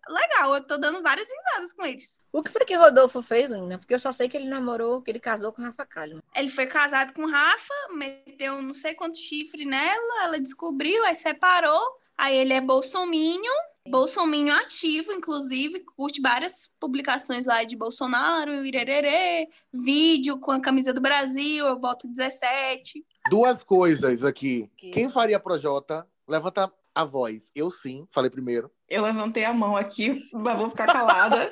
legal. 0.09 0.55
Eu 0.55 0.67
tô 0.67 0.79
dando 0.79 1.03
várias 1.03 1.29
risadas 1.29 1.73
com 1.73 1.85
eles. 1.85 2.21
O 2.33 2.43
que 2.43 2.51
foi 2.51 2.65
que 2.65 2.75
Rodolfo 2.75 3.23
fez, 3.23 3.51
Lina? 3.51 3.79
Porque 3.79 3.95
eu 3.95 3.99
só 4.01 4.13
sei 4.13 4.29
que 4.29 4.37
ele 4.37 4.49
namorou, 4.49 5.03
que 5.03 5.11
ele 5.11 5.21
casou 5.21 5.53
com 5.53 5.63
Rafa 5.63 5.85
Kalimann. 5.85 6.23
Ele 6.35 6.49
foi 6.49 6.67
casado 6.67 7.13
com 7.13 7.27
Rafa, 7.27 7.75
meteu 7.93 8.63
não 8.63 8.73
sei 8.73 8.95
quanto 8.95 9.19
chifre 9.19 9.65
nela, 9.65 10.25
ela 10.25 10.41
descobriu, 10.41 11.05
aí 11.05 11.15
separou. 11.15 11.83
Aí 12.17 12.37
ele 12.37 12.53
é 12.53 12.61
bolsominho, 12.61 13.53
bolsominho 13.89 14.55
ativo, 14.55 15.13
inclusive, 15.13 15.85
curte 15.97 16.21
várias 16.21 16.71
publicações 16.81 17.47
lá 17.47 17.65
de 17.65 17.77
Bolsonaro, 17.77 18.65
irerê, 18.65 19.49
vídeo 19.73 20.39
com 20.39 20.53
a 20.53 20.61
camisa 20.61 20.93
do 20.93 21.01
Brasil, 21.01 21.67
eu 21.67 21.79
voto 21.79 22.09
17. 22.09 23.05
Duas 23.31 23.63
coisas 23.63 24.25
aqui. 24.25 24.71
Que? 24.77 24.91
Quem 24.91 25.11
faria 25.11 25.41
Projota? 25.41 26.07
Levanta 26.27 26.73
a 26.95 27.05
voz. 27.05 27.51
Eu 27.55 27.71
sim, 27.71 28.07
falei 28.13 28.31
primeiro. 28.31 28.71
Eu 28.89 29.05
levantei 29.05 29.45
a 29.45 29.53
mão 29.53 29.77
aqui, 29.77 30.11
mas 30.33 30.59
vou 30.59 30.71
ficar 30.71 30.87
calada. 30.87 31.51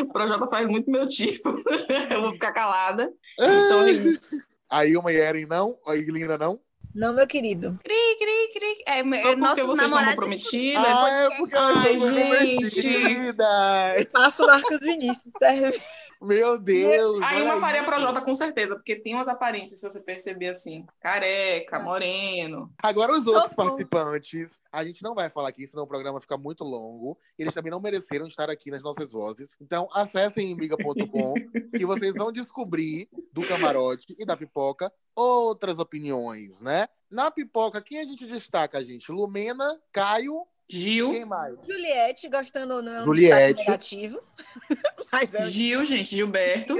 o 0.00 0.06
Projota 0.12 0.46
faz 0.48 0.68
muito 0.68 0.90
meu 0.90 1.06
tipo. 1.06 1.48
Eu 2.10 2.20
vou 2.20 2.32
ficar 2.32 2.52
calada. 2.52 3.12
Então 3.38 3.82
é 3.86 3.92
isso. 3.92 4.46
Aí 4.68 4.96
uma 4.96 5.12
e 5.12 5.16
Eren 5.16 5.46
não, 5.46 5.78
aí 5.86 6.00
Linda 6.00 6.36
não. 6.36 6.60
Não, 6.96 7.12
meu 7.12 7.26
querido. 7.26 7.78
Cri, 7.84 8.16
cri, 8.18 8.50
cri. 8.54 8.82
É, 8.86 9.02
Só 9.02 9.02
porque 9.04 9.36
nossos 9.36 9.66
vocês 9.66 9.90
são 9.90 10.04
comprometidas. 10.06 10.82
Ah, 10.86 11.10
é 11.10 11.36
porque 11.36 11.54
elas 11.54 11.76
Ai, 11.76 12.00
são 12.00 12.10
gente. 12.10 12.22
comprometidas. 12.22 14.04
Passa 14.12 14.42
o 14.42 14.46
Marcos 14.46 14.80
Vinícius, 14.80 15.32
serve. 15.38 15.80
Meu 16.20 16.58
Deus. 16.58 17.20
Aí 17.22 17.42
uma 17.42 17.60
faria. 17.60 17.84
Projota 17.84 18.20
com 18.20 18.34
certeza, 18.34 18.74
porque 18.74 18.96
tem 18.96 19.14
umas 19.14 19.28
aparências, 19.28 19.78
se 19.80 19.88
você 19.88 20.00
perceber 20.00 20.48
assim. 20.48 20.84
Careca, 21.00 21.78
moreno. 21.78 22.72
Agora 22.82 23.12
os 23.12 23.26
outros 23.26 23.50
Socorro. 23.50 23.68
participantes, 23.68 24.58
a 24.72 24.84
gente 24.84 25.02
não 25.02 25.14
vai 25.14 25.30
falar 25.30 25.48
aqui, 25.48 25.66
senão 25.66 25.84
o 25.84 25.86
programa 25.86 26.20
fica 26.20 26.36
muito 26.36 26.64
longo. 26.64 27.18
Eles 27.38 27.54
também 27.54 27.70
não 27.70 27.80
mereceram 27.80 28.26
estar 28.26 28.50
aqui 28.50 28.70
nas 28.70 28.82
nossas 28.82 29.12
vozes. 29.12 29.50
Então, 29.60 29.88
acessem 29.92 30.54
miga.com 30.54 31.34
que 31.76 31.86
vocês 31.86 32.12
vão 32.14 32.32
descobrir 32.32 33.08
do 33.32 33.46
camarote 33.46 34.14
e 34.18 34.24
da 34.24 34.36
pipoca 34.36 34.92
outras 35.14 35.78
opiniões, 35.78 36.60
né? 36.60 36.88
Na 37.10 37.30
pipoca, 37.30 37.80
quem 37.80 38.00
a 38.00 38.04
gente 38.04 38.26
destaca, 38.26 38.82
gente? 38.82 39.10
Lumena, 39.12 39.80
Caio, 39.92 40.42
Gil. 40.68 41.12
quem 41.12 41.24
mais? 41.24 41.54
Juliette, 41.64 42.28
gostando 42.28 42.74
ou 42.74 42.82
não, 42.82 42.92
é 42.94 43.00
um 43.02 43.04
Juliette. 43.04 43.54
destaque 43.54 43.58
negativo. 43.70 44.20
Mas 45.12 45.34
é 45.34 45.46
Gil, 45.46 45.84
gente, 45.84 46.16
Gilberto. 46.16 46.74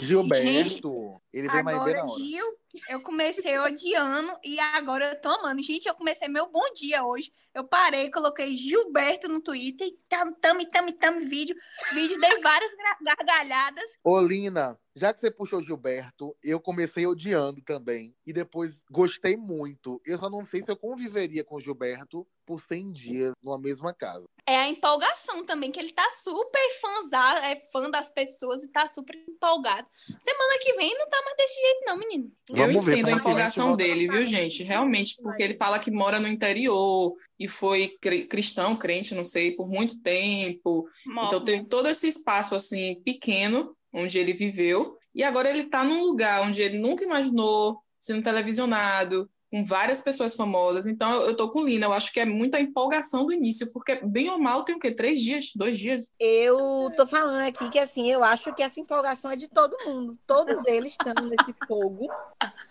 Gilberto. 0.00 1.20
Ele 1.32 1.48
vem 1.48 1.62
mais 1.62 1.84
bem 1.84 1.94
na 1.94 2.04
hora. 2.04 2.18
Gil, 2.18 2.46
eu 2.88 3.00
comecei 3.00 3.58
odiando 3.58 4.32
e 4.44 4.58
agora 4.60 5.10
eu 5.10 5.20
tô 5.20 5.30
amando. 5.30 5.62
Gente, 5.62 5.86
eu 5.86 5.94
comecei 5.94 6.28
meu 6.28 6.50
bom 6.50 6.72
dia 6.74 7.04
hoje. 7.04 7.32
Eu 7.54 7.64
parei, 7.64 8.10
coloquei 8.10 8.54
Gilberto 8.54 9.28
no 9.28 9.40
Twitter 9.40 9.86
e 9.86 9.98
tam, 10.08 10.32
tami, 10.34 10.66
tami, 10.68 10.92
tami, 10.92 11.24
vídeo. 11.24 11.56
Vídeo, 11.92 12.18
dei 12.20 12.40
várias 12.40 12.70
gargalhadas. 13.02 13.84
Ô, 14.02 14.20
Lina, 14.20 14.78
já 14.94 15.12
que 15.12 15.20
você 15.20 15.30
puxou 15.30 15.62
Gilberto, 15.62 16.36
eu 16.42 16.60
comecei 16.60 17.06
odiando 17.06 17.62
também. 17.62 18.14
E 18.26 18.32
depois 18.32 18.80
gostei 18.90 19.36
muito. 19.36 20.00
Eu 20.04 20.18
só 20.18 20.28
não 20.28 20.44
sei 20.44 20.62
se 20.62 20.70
eu 20.70 20.76
conviveria 20.76 21.44
com 21.44 21.56
o 21.56 21.60
Gilberto 21.60 22.26
por 22.46 22.60
100 22.60 22.92
dias 22.92 23.32
numa 23.42 23.58
mesma 23.58 23.94
casa. 23.94 24.24
É 24.46 24.56
a 24.56 24.68
empolgação 24.68 25.44
também, 25.44 25.70
que 25.70 25.78
ele 25.78 25.92
tá 25.92 26.08
super 26.10 26.60
fãzado, 26.80 27.40
é 27.40 27.62
fã 27.72 27.88
das 27.90 28.10
pessoas 28.10 28.62
e 28.64 28.68
tá 28.68 28.86
super 28.86 29.14
empolgado. 29.28 29.86
Semana 30.18 30.58
que 30.60 30.72
vem 30.74 30.96
não 30.98 31.08
tá 31.08 31.20
mais 31.24 31.36
desse 31.36 31.60
jeito, 31.60 31.80
não, 31.86 31.96
menino. 31.96 32.32
Eu 32.50 32.56
Vamos 32.56 32.84
ver 32.84 32.92
entendo 32.98 33.08
a 33.08 33.12
é 33.12 33.14
empolgação 33.14 33.76
dele, 33.76 34.08
viu, 34.08 34.26
gente? 34.26 34.62
Realmente, 34.64 35.16
porque 35.22 35.42
ele 35.42 35.56
fala 35.56 35.78
que 35.78 35.90
mora 35.90 36.18
no 36.18 36.26
interior 36.28 37.14
e 37.38 37.48
foi 37.48 37.96
cri- 38.00 38.26
cristão, 38.26 38.76
crente, 38.76 39.14
não 39.14 39.24
sei, 39.24 39.52
por 39.52 39.68
muito 39.68 40.00
tempo. 40.00 40.88
Então 41.26 41.44
teve 41.44 41.64
todo 41.64 41.88
esse 41.88 42.08
espaço 42.08 42.54
assim 42.54 43.00
pequeno 43.04 43.76
onde 43.92 44.18
ele 44.18 44.32
viveu 44.32 44.98
e 45.14 45.22
agora 45.22 45.50
ele 45.50 45.62
está 45.62 45.84
num 45.84 46.02
lugar 46.02 46.42
onde 46.42 46.62
ele 46.62 46.78
nunca 46.78 47.04
imaginou 47.04 47.78
sendo 47.98 48.22
televisionado 48.22 49.30
com 49.52 49.66
várias 49.66 50.00
pessoas 50.00 50.34
famosas. 50.34 50.86
Então 50.86 51.20
eu, 51.24 51.36
tô 51.36 51.50
com 51.50 51.62
Lina. 51.62 51.84
Eu 51.84 51.92
acho 51.92 52.10
que 52.10 52.18
é 52.18 52.24
muita 52.24 52.58
empolgação 52.58 53.26
do 53.26 53.34
início, 53.34 53.70
porque 53.70 53.96
bem 53.96 54.30
ou 54.30 54.38
mal 54.38 54.64
tem 54.64 54.74
o 54.74 54.78
quê? 54.78 54.90
Três 54.90 55.20
dias, 55.20 55.50
dois 55.54 55.78
dias. 55.78 56.10
Eu 56.18 56.90
tô 56.96 57.06
falando 57.06 57.46
aqui 57.46 57.68
que 57.68 57.78
assim, 57.78 58.10
eu 58.10 58.24
acho 58.24 58.54
que 58.54 58.62
essa 58.62 58.80
empolgação 58.80 59.30
é 59.30 59.36
de 59.36 59.48
todo 59.48 59.76
mundo. 59.84 60.18
Todos 60.26 60.64
eles 60.64 60.92
estão 60.92 61.22
nesse 61.26 61.54
fogo. 61.68 62.08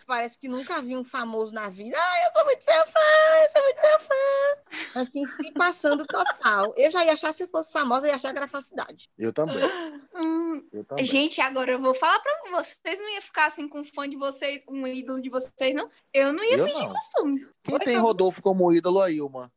Parece 0.07 0.39
que 0.39 0.47
nunca 0.47 0.81
vi 0.81 0.97
um 0.97 1.03
famoso 1.03 1.53
na 1.53 1.69
vida. 1.69 1.95
Ah, 1.95 2.25
eu 2.25 2.33
sou 2.33 2.45
muito 2.45 2.63
seu 2.63 2.85
fã, 2.87 2.99
eu 3.43 3.49
sou 3.51 3.63
muito 3.63 3.79
seu 3.79 3.99
fã. 3.99 4.99
Assim, 5.01 5.25
se 5.25 5.51
passando 5.51 6.03
total. 6.07 6.73
Eu 6.75 6.89
já 6.89 7.05
ia 7.05 7.13
achar, 7.13 7.31
se 7.31 7.43
eu 7.43 7.47
fosse 7.47 7.71
famosa, 7.71 8.07
eu 8.07 8.09
ia 8.09 8.15
achar 8.15 8.31
que 8.31 8.37
era 8.39 8.47
falsidade. 8.47 9.07
Eu 9.19 9.31
também. 9.31 9.63
Hum, 10.15 10.67
Eu 10.73 10.83
também. 10.83 11.05
Gente, 11.05 11.39
agora 11.41 11.71
eu 11.71 11.79
vou 11.79 11.93
falar 11.93 12.19
pra 12.19 12.33
vocês, 12.51 12.99
não 12.99 13.13
ia 13.13 13.21
ficar 13.21 13.45
assim 13.45 13.67
com 13.67 13.81
um 13.81 13.83
fã 13.83 14.09
de 14.09 14.17
vocês, 14.17 14.61
um 14.67 14.87
ídolo 14.87 15.21
de 15.21 15.29
vocês, 15.29 15.75
não. 15.75 15.89
Eu 16.11 16.33
não 16.33 16.43
ia 16.43 16.57
Eu 16.57 16.70
costume. 16.71 17.47
Quem 17.63 17.79
tem 17.79 17.97
Rodolfo 17.97 18.41
como 18.41 18.73
ídolo 18.73 19.01
aí, 19.01 19.21
uma? 19.21 19.51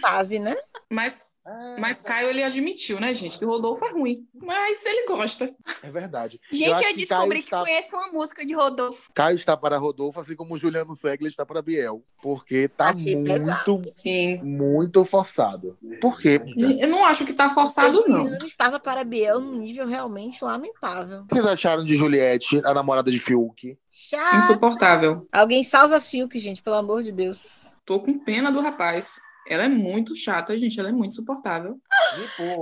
Quase, 0.00 0.38
né? 0.38 0.56
Mas, 0.90 1.32
mas 1.78 2.00
Caio 2.00 2.30
ele 2.30 2.42
admitiu, 2.42 2.98
né, 2.98 3.12
gente, 3.12 3.38
que 3.38 3.44
o 3.44 3.48
Rodolfo 3.48 3.84
é 3.84 3.90
ruim. 3.90 4.26
Mas 4.34 4.86
ele 4.86 5.06
gosta. 5.06 5.54
É 5.82 5.90
verdade. 5.90 6.40
Gente, 6.50 6.82
eu, 6.82 6.88
que 6.88 6.96
descobri 6.96 7.28
Caio 7.28 7.32
que 7.32 7.38
está- 7.44 7.60
conheço 7.60 7.96
uma 7.96 8.10
música 8.10 8.46
de 8.46 8.54
Rodolfo. 8.54 9.10
Caio 9.12 9.36
está 9.36 9.54
para 9.54 9.76
Rodolfo, 9.76 10.18
assim 10.20 10.34
como 10.34 10.54
o 10.54 10.58
Juliano 10.58 10.96
Segler 10.96 11.30
está 11.30 11.44
para 11.44 11.60
Biel. 11.60 12.02
Porque 12.22 12.68
tá 12.68 12.94
pesado. 12.94 13.72
muito, 13.74 13.88
Sim. 13.90 14.40
muito 14.42 15.04
forçado. 15.04 15.76
Por 16.00 16.18
quê? 16.18 16.40
Eu 16.80 16.88
não 16.88 17.04
acho 17.04 17.26
que 17.26 17.34
tá 17.34 17.50
forçado, 17.50 18.04
não. 18.08 18.24
Juliano 18.24 18.46
estava 18.46 18.80
para 18.80 19.04
Biel 19.04 19.40
num 19.40 19.58
nível 19.58 19.86
realmente 19.86 20.42
lamentável. 20.42 21.20
O 21.20 21.26
que 21.26 21.34
vocês 21.34 21.46
acharam 21.46 21.84
de 21.84 21.94
Juliette, 21.96 22.62
a 22.64 22.72
namorada 22.72 23.10
de 23.10 23.18
Fiuk? 23.18 23.76
Chato. 23.90 24.36
Insuportável. 24.36 25.26
Alguém 25.30 25.62
salva 25.62 26.00
Fiuk, 26.00 26.38
gente, 26.38 26.62
pelo 26.62 26.76
amor 26.76 27.02
de 27.02 27.12
Deus. 27.12 27.72
Tô 27.84 28.00
com 28.00 28.18
pena 28.18 28.50
do 28.52 28.60
rapaz. 28.60 29.20
Ela 29.48 29.64
é 29.64 29.68
muito 29.68 30.14
chata, 30.14 30.56
gente. 30.58 30.78
Ela 30.78 30.90
é 30.90 30.92
muito 30.92 31.12
insuportável. 31.12 31.80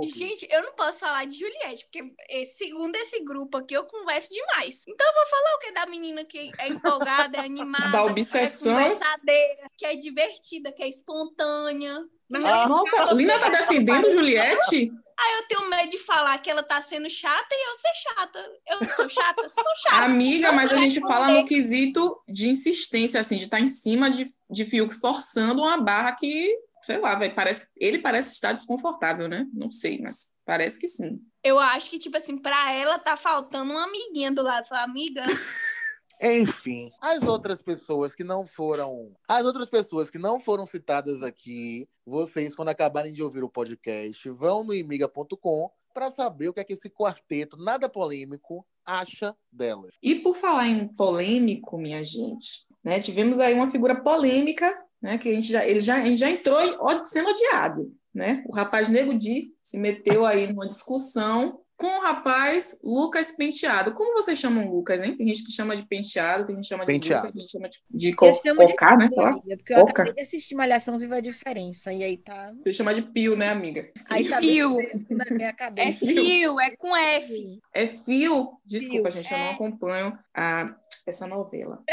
Gente, 0.03 0.47
eu 0.49 0.63
não 0.63 0.73
posso 0.73 0.99
falar 0.99 1.25
de 1.25 1.37
Juliette, 1.37 1.85
porque 1.85 2.13
eh, 2.29 2.45
segundo 2.45 2.95
esse 2.95 3.23
grupo 3.23 3.57
aqui, 3.57 3.73
eu 3.73 3.85
converso 3.85 4.33
demais. 4.33 4.83
Então 4.87 5.05
eu 5.05 5.13
vou 5.13 5.25
falar 5.25 5.55
o 5.55 5.59
que 5.59 5.71
da 5.71 5.85
menina 5.85 6.23
que 6.25 6.51
é 6.57 6.69
empolgada, 6.69 7.37
é 7.37 7.41
animada, 7.45 7.91
Da 7.91 8.03
obsessão. 8.05 8.79
é 8.79 8.93
conversadeira, 8.93 9.71
que 9.77 9.85
é 9.85 9.95
divertida, 9.95 10.71
que 10.71 10.83
é 10.83 10.87
espontânea. 10.87 12.05
Mas, 12.29 12.43
ah, 12.43 12.67
nossa, 12.67 13.13
Lina 13.13 13.39
tá 13.39 13.49
defendendo 13.49 14.11
Juliette? 14.11 14.91
Aí 15.19 15.33
eu 15.39 15.47
tenho 15.47 15.67
medo 15.67 15.89
de 15.89 15.97
falar 15.97 16.37
que 16.37 16.49
ela 16.49 16.61
tá 16.61 16.79
sendo 16.79 17.09
chata 17.09 17.47
e 17.51 17.69
eu 17.69 17.75
ser 17.75 17.93
chata. 17.95 18.51
Eu 18.67 18.89
sou 18.89 19.09
chata, 19.09 19.49
sou 19.49 19.63
chata. 19.81 19.95
Amiga, 20.05 20.51
mas 20.51 20.71
a 20.71 20.77
gente 20.77 20.99
fala 20.99 21.29
no 21.29 21.43
quesito 21.43 22.21
de 22.27 22.49
insistência, 22.49 23.19
assim, 23.19 23.37
de 23.37 23.45
estar 23.45 23.57
tá 23.57 23.63
em 23.63 23.67
cima 23.67 24.11
de, 24.11 24.31
de 24.49 24.63
Fiuk 24.63 24.93
forçando 24.93 25.63
uma 25.63 25.77
barra 25.77 26.11
que, 26.11 26.53
sei 26.87 26.99
lá, 26.99 27.15
véio, 27.15 27.35
parece, 27.35 27.67
ele 27.75 27.99
parece 27.99 28.31
estar 28.33 28.53
desconfortável, 28.53 29.27
né? 29.27 29.45
Não 29.53 29.69
sei, 29.69 29.99
mas 29.99 30.27
parece 30.45 30.79
que 30.79 30.87
sim. 30.87 31.19
Eu 31.43 31.59
acho 31.59 31.89
que, 31.89 31.99
tipo 31.99 32.15
assim, 32.15 32.37
pra 32.37 32.71
ela 32.71 32.97
tá 32.97 33.17
faltando 33.17 33.73
uma 33.73 33.83
amiguinha 33.83 34.31
do 34.31 34.41
lado. 34.41 34.65
Fala, 34.69 34.83
amiga. 34.83 35.21
Enfim, 36.21 36.89
as 37.01 37.23
outras 37.23 37.61
pessoas 37.61 38.15
que 38.15 38.23
não 38.23 38.47
foram. 38.47 39.13
As 39.27 39.45
outras 39.45 39.69
pessoas 39.69 40.09
que 40.09 40.17
não 40.17 40.39
foram 40.39 40.65
citadas 40.65 41.23
aqui, 41.23 41.89
vocês, 42.05 42.55
quando 42.55 42.69
acabarem 42.69 43.11
de 43.11 43.21
ouvir 43.21 43.43
o 43.43 43.49
podcast, 43.49 44.29
vão 44.29 44.63
no 44.63 44.73
imiga.com 44.73 45.69
para 45.93 46.09
saber 46.09 46.47
o 46.47 46.53
que 46.53 46.61
é 46.61 46.63
que 46.63 46.73
esse 46.73 46.89
quarteto 46.89 47.57
nada 47.57 47.89
polêmico 47.89 48.65
acha 48.85 49.35
delas. 49.51 49.95
E 50.01 50.15
por 50.15 50.37
falar 50.37 50.67
em 50.67 50.87
polêmico, 50.87 51.77
minha 51.77 52.01
gente, 52.03 52.65
né? 52.81 53.01
Tivemos 53.01 53.39
aí 53.39 53.53
uma 53.53 53.69
figura 53.69 54.01
polêmica, 54.01 54.73
né? 55.01 55.17
Que 55.17 55.29
a 55.29 55.35
gente 55.35 55.51
já, 55.51 55.65
ele 55.65 55.81
já, 55.81 55.99
ele 55.99 56.15
já 56.15 56.29
entrou 56.29 56.59
sendo 57.05 57.29
odiado, 57.29 57.93
né? 58.13 58.43
O 58.47 58.53
rapaz 58.53 58.89
Nego 58.89 59.13
Di 59.13 59.53
se 59.61 59.77
meteu 59.77 60.25
aí 60.25 60.47
numa 60.47 60.67
discussão 60.67 61.59
com 61.77 61.99
o 61.99 62.01
rapaz 62.01 62.79
Lucas 62.83 63.31
Penteado. 63.31 63.93
Como 63.93 64.13
vocês 64.13 64.39
chamam 64.39 64.67
Lucas, 64.67 65.01
hein? 65.01 65.15
Tem 65.15 65.27
gente 65.27 65.43
que 65.43 65.51
chama 65.51 65.77
de 65.77 65.85
penteado, 65.85 66.47
tem 66.47 66.55
gente 66.55 66.63
que 66.63 66.69
chama 66.69 66.85
de 66.85 66.91
penteado. 66.91 67.27
Lucas, 67.27 67.33
tem 67.33 67.41
gente 67.41 67.51
que 67.51 67.57
chama 67.57 67.69
de, 67.69 67.79
de 67.91 68.13
co 68.13 68.33
cocar, 68.67 68.97
de 68.97 69.03
né? 69.03 69.09
Sei 69.09 69.23
lá. 69.23 69.39
Porque 69.39 69.73
eu 69.73 69.77
Coca. 69.77 69.91
acabei 69.91 70.13
de 70.13 70.21
assistir 70.21 70.55
Malhação 70.55 70.97
Viva 70.97 71.17
a 71.17 71.21
Diferença. 71.21 71.93
E 71.93 72.03
aí 72.03 72.17
tá. 72.17 72.51
Você 72.63 72.73
chama 72.73 72.95
de 72.95 73.03
pio, 73.03 73.35
né, 73.35 73.49
amiga? 73.49 73.91
Aí 74.09 74.27
tá 74.27 74.39
fio. 74.39 74.75
Na 75.11 75.25
minha 75.29 75.53
cabeça. 75.53 75.89
É 75.89 75.93
fio, 75.93 76.59
é 76.59 76.75
com 76.75 76.95
F. 76.97 77.59
É 77.73 77.85
fio? 77.85 78.59
Desculpa, 78.65 79.11
fio. 79.11 79.21
gente, 79.21 79.31
eu 79.31 79.37
não 79.37 79.45
é. 79.45 79.53
acompanho 79.53 80.17
a, 80.33 80.75
essa 81.05 81.27
novela. 81.27 81.83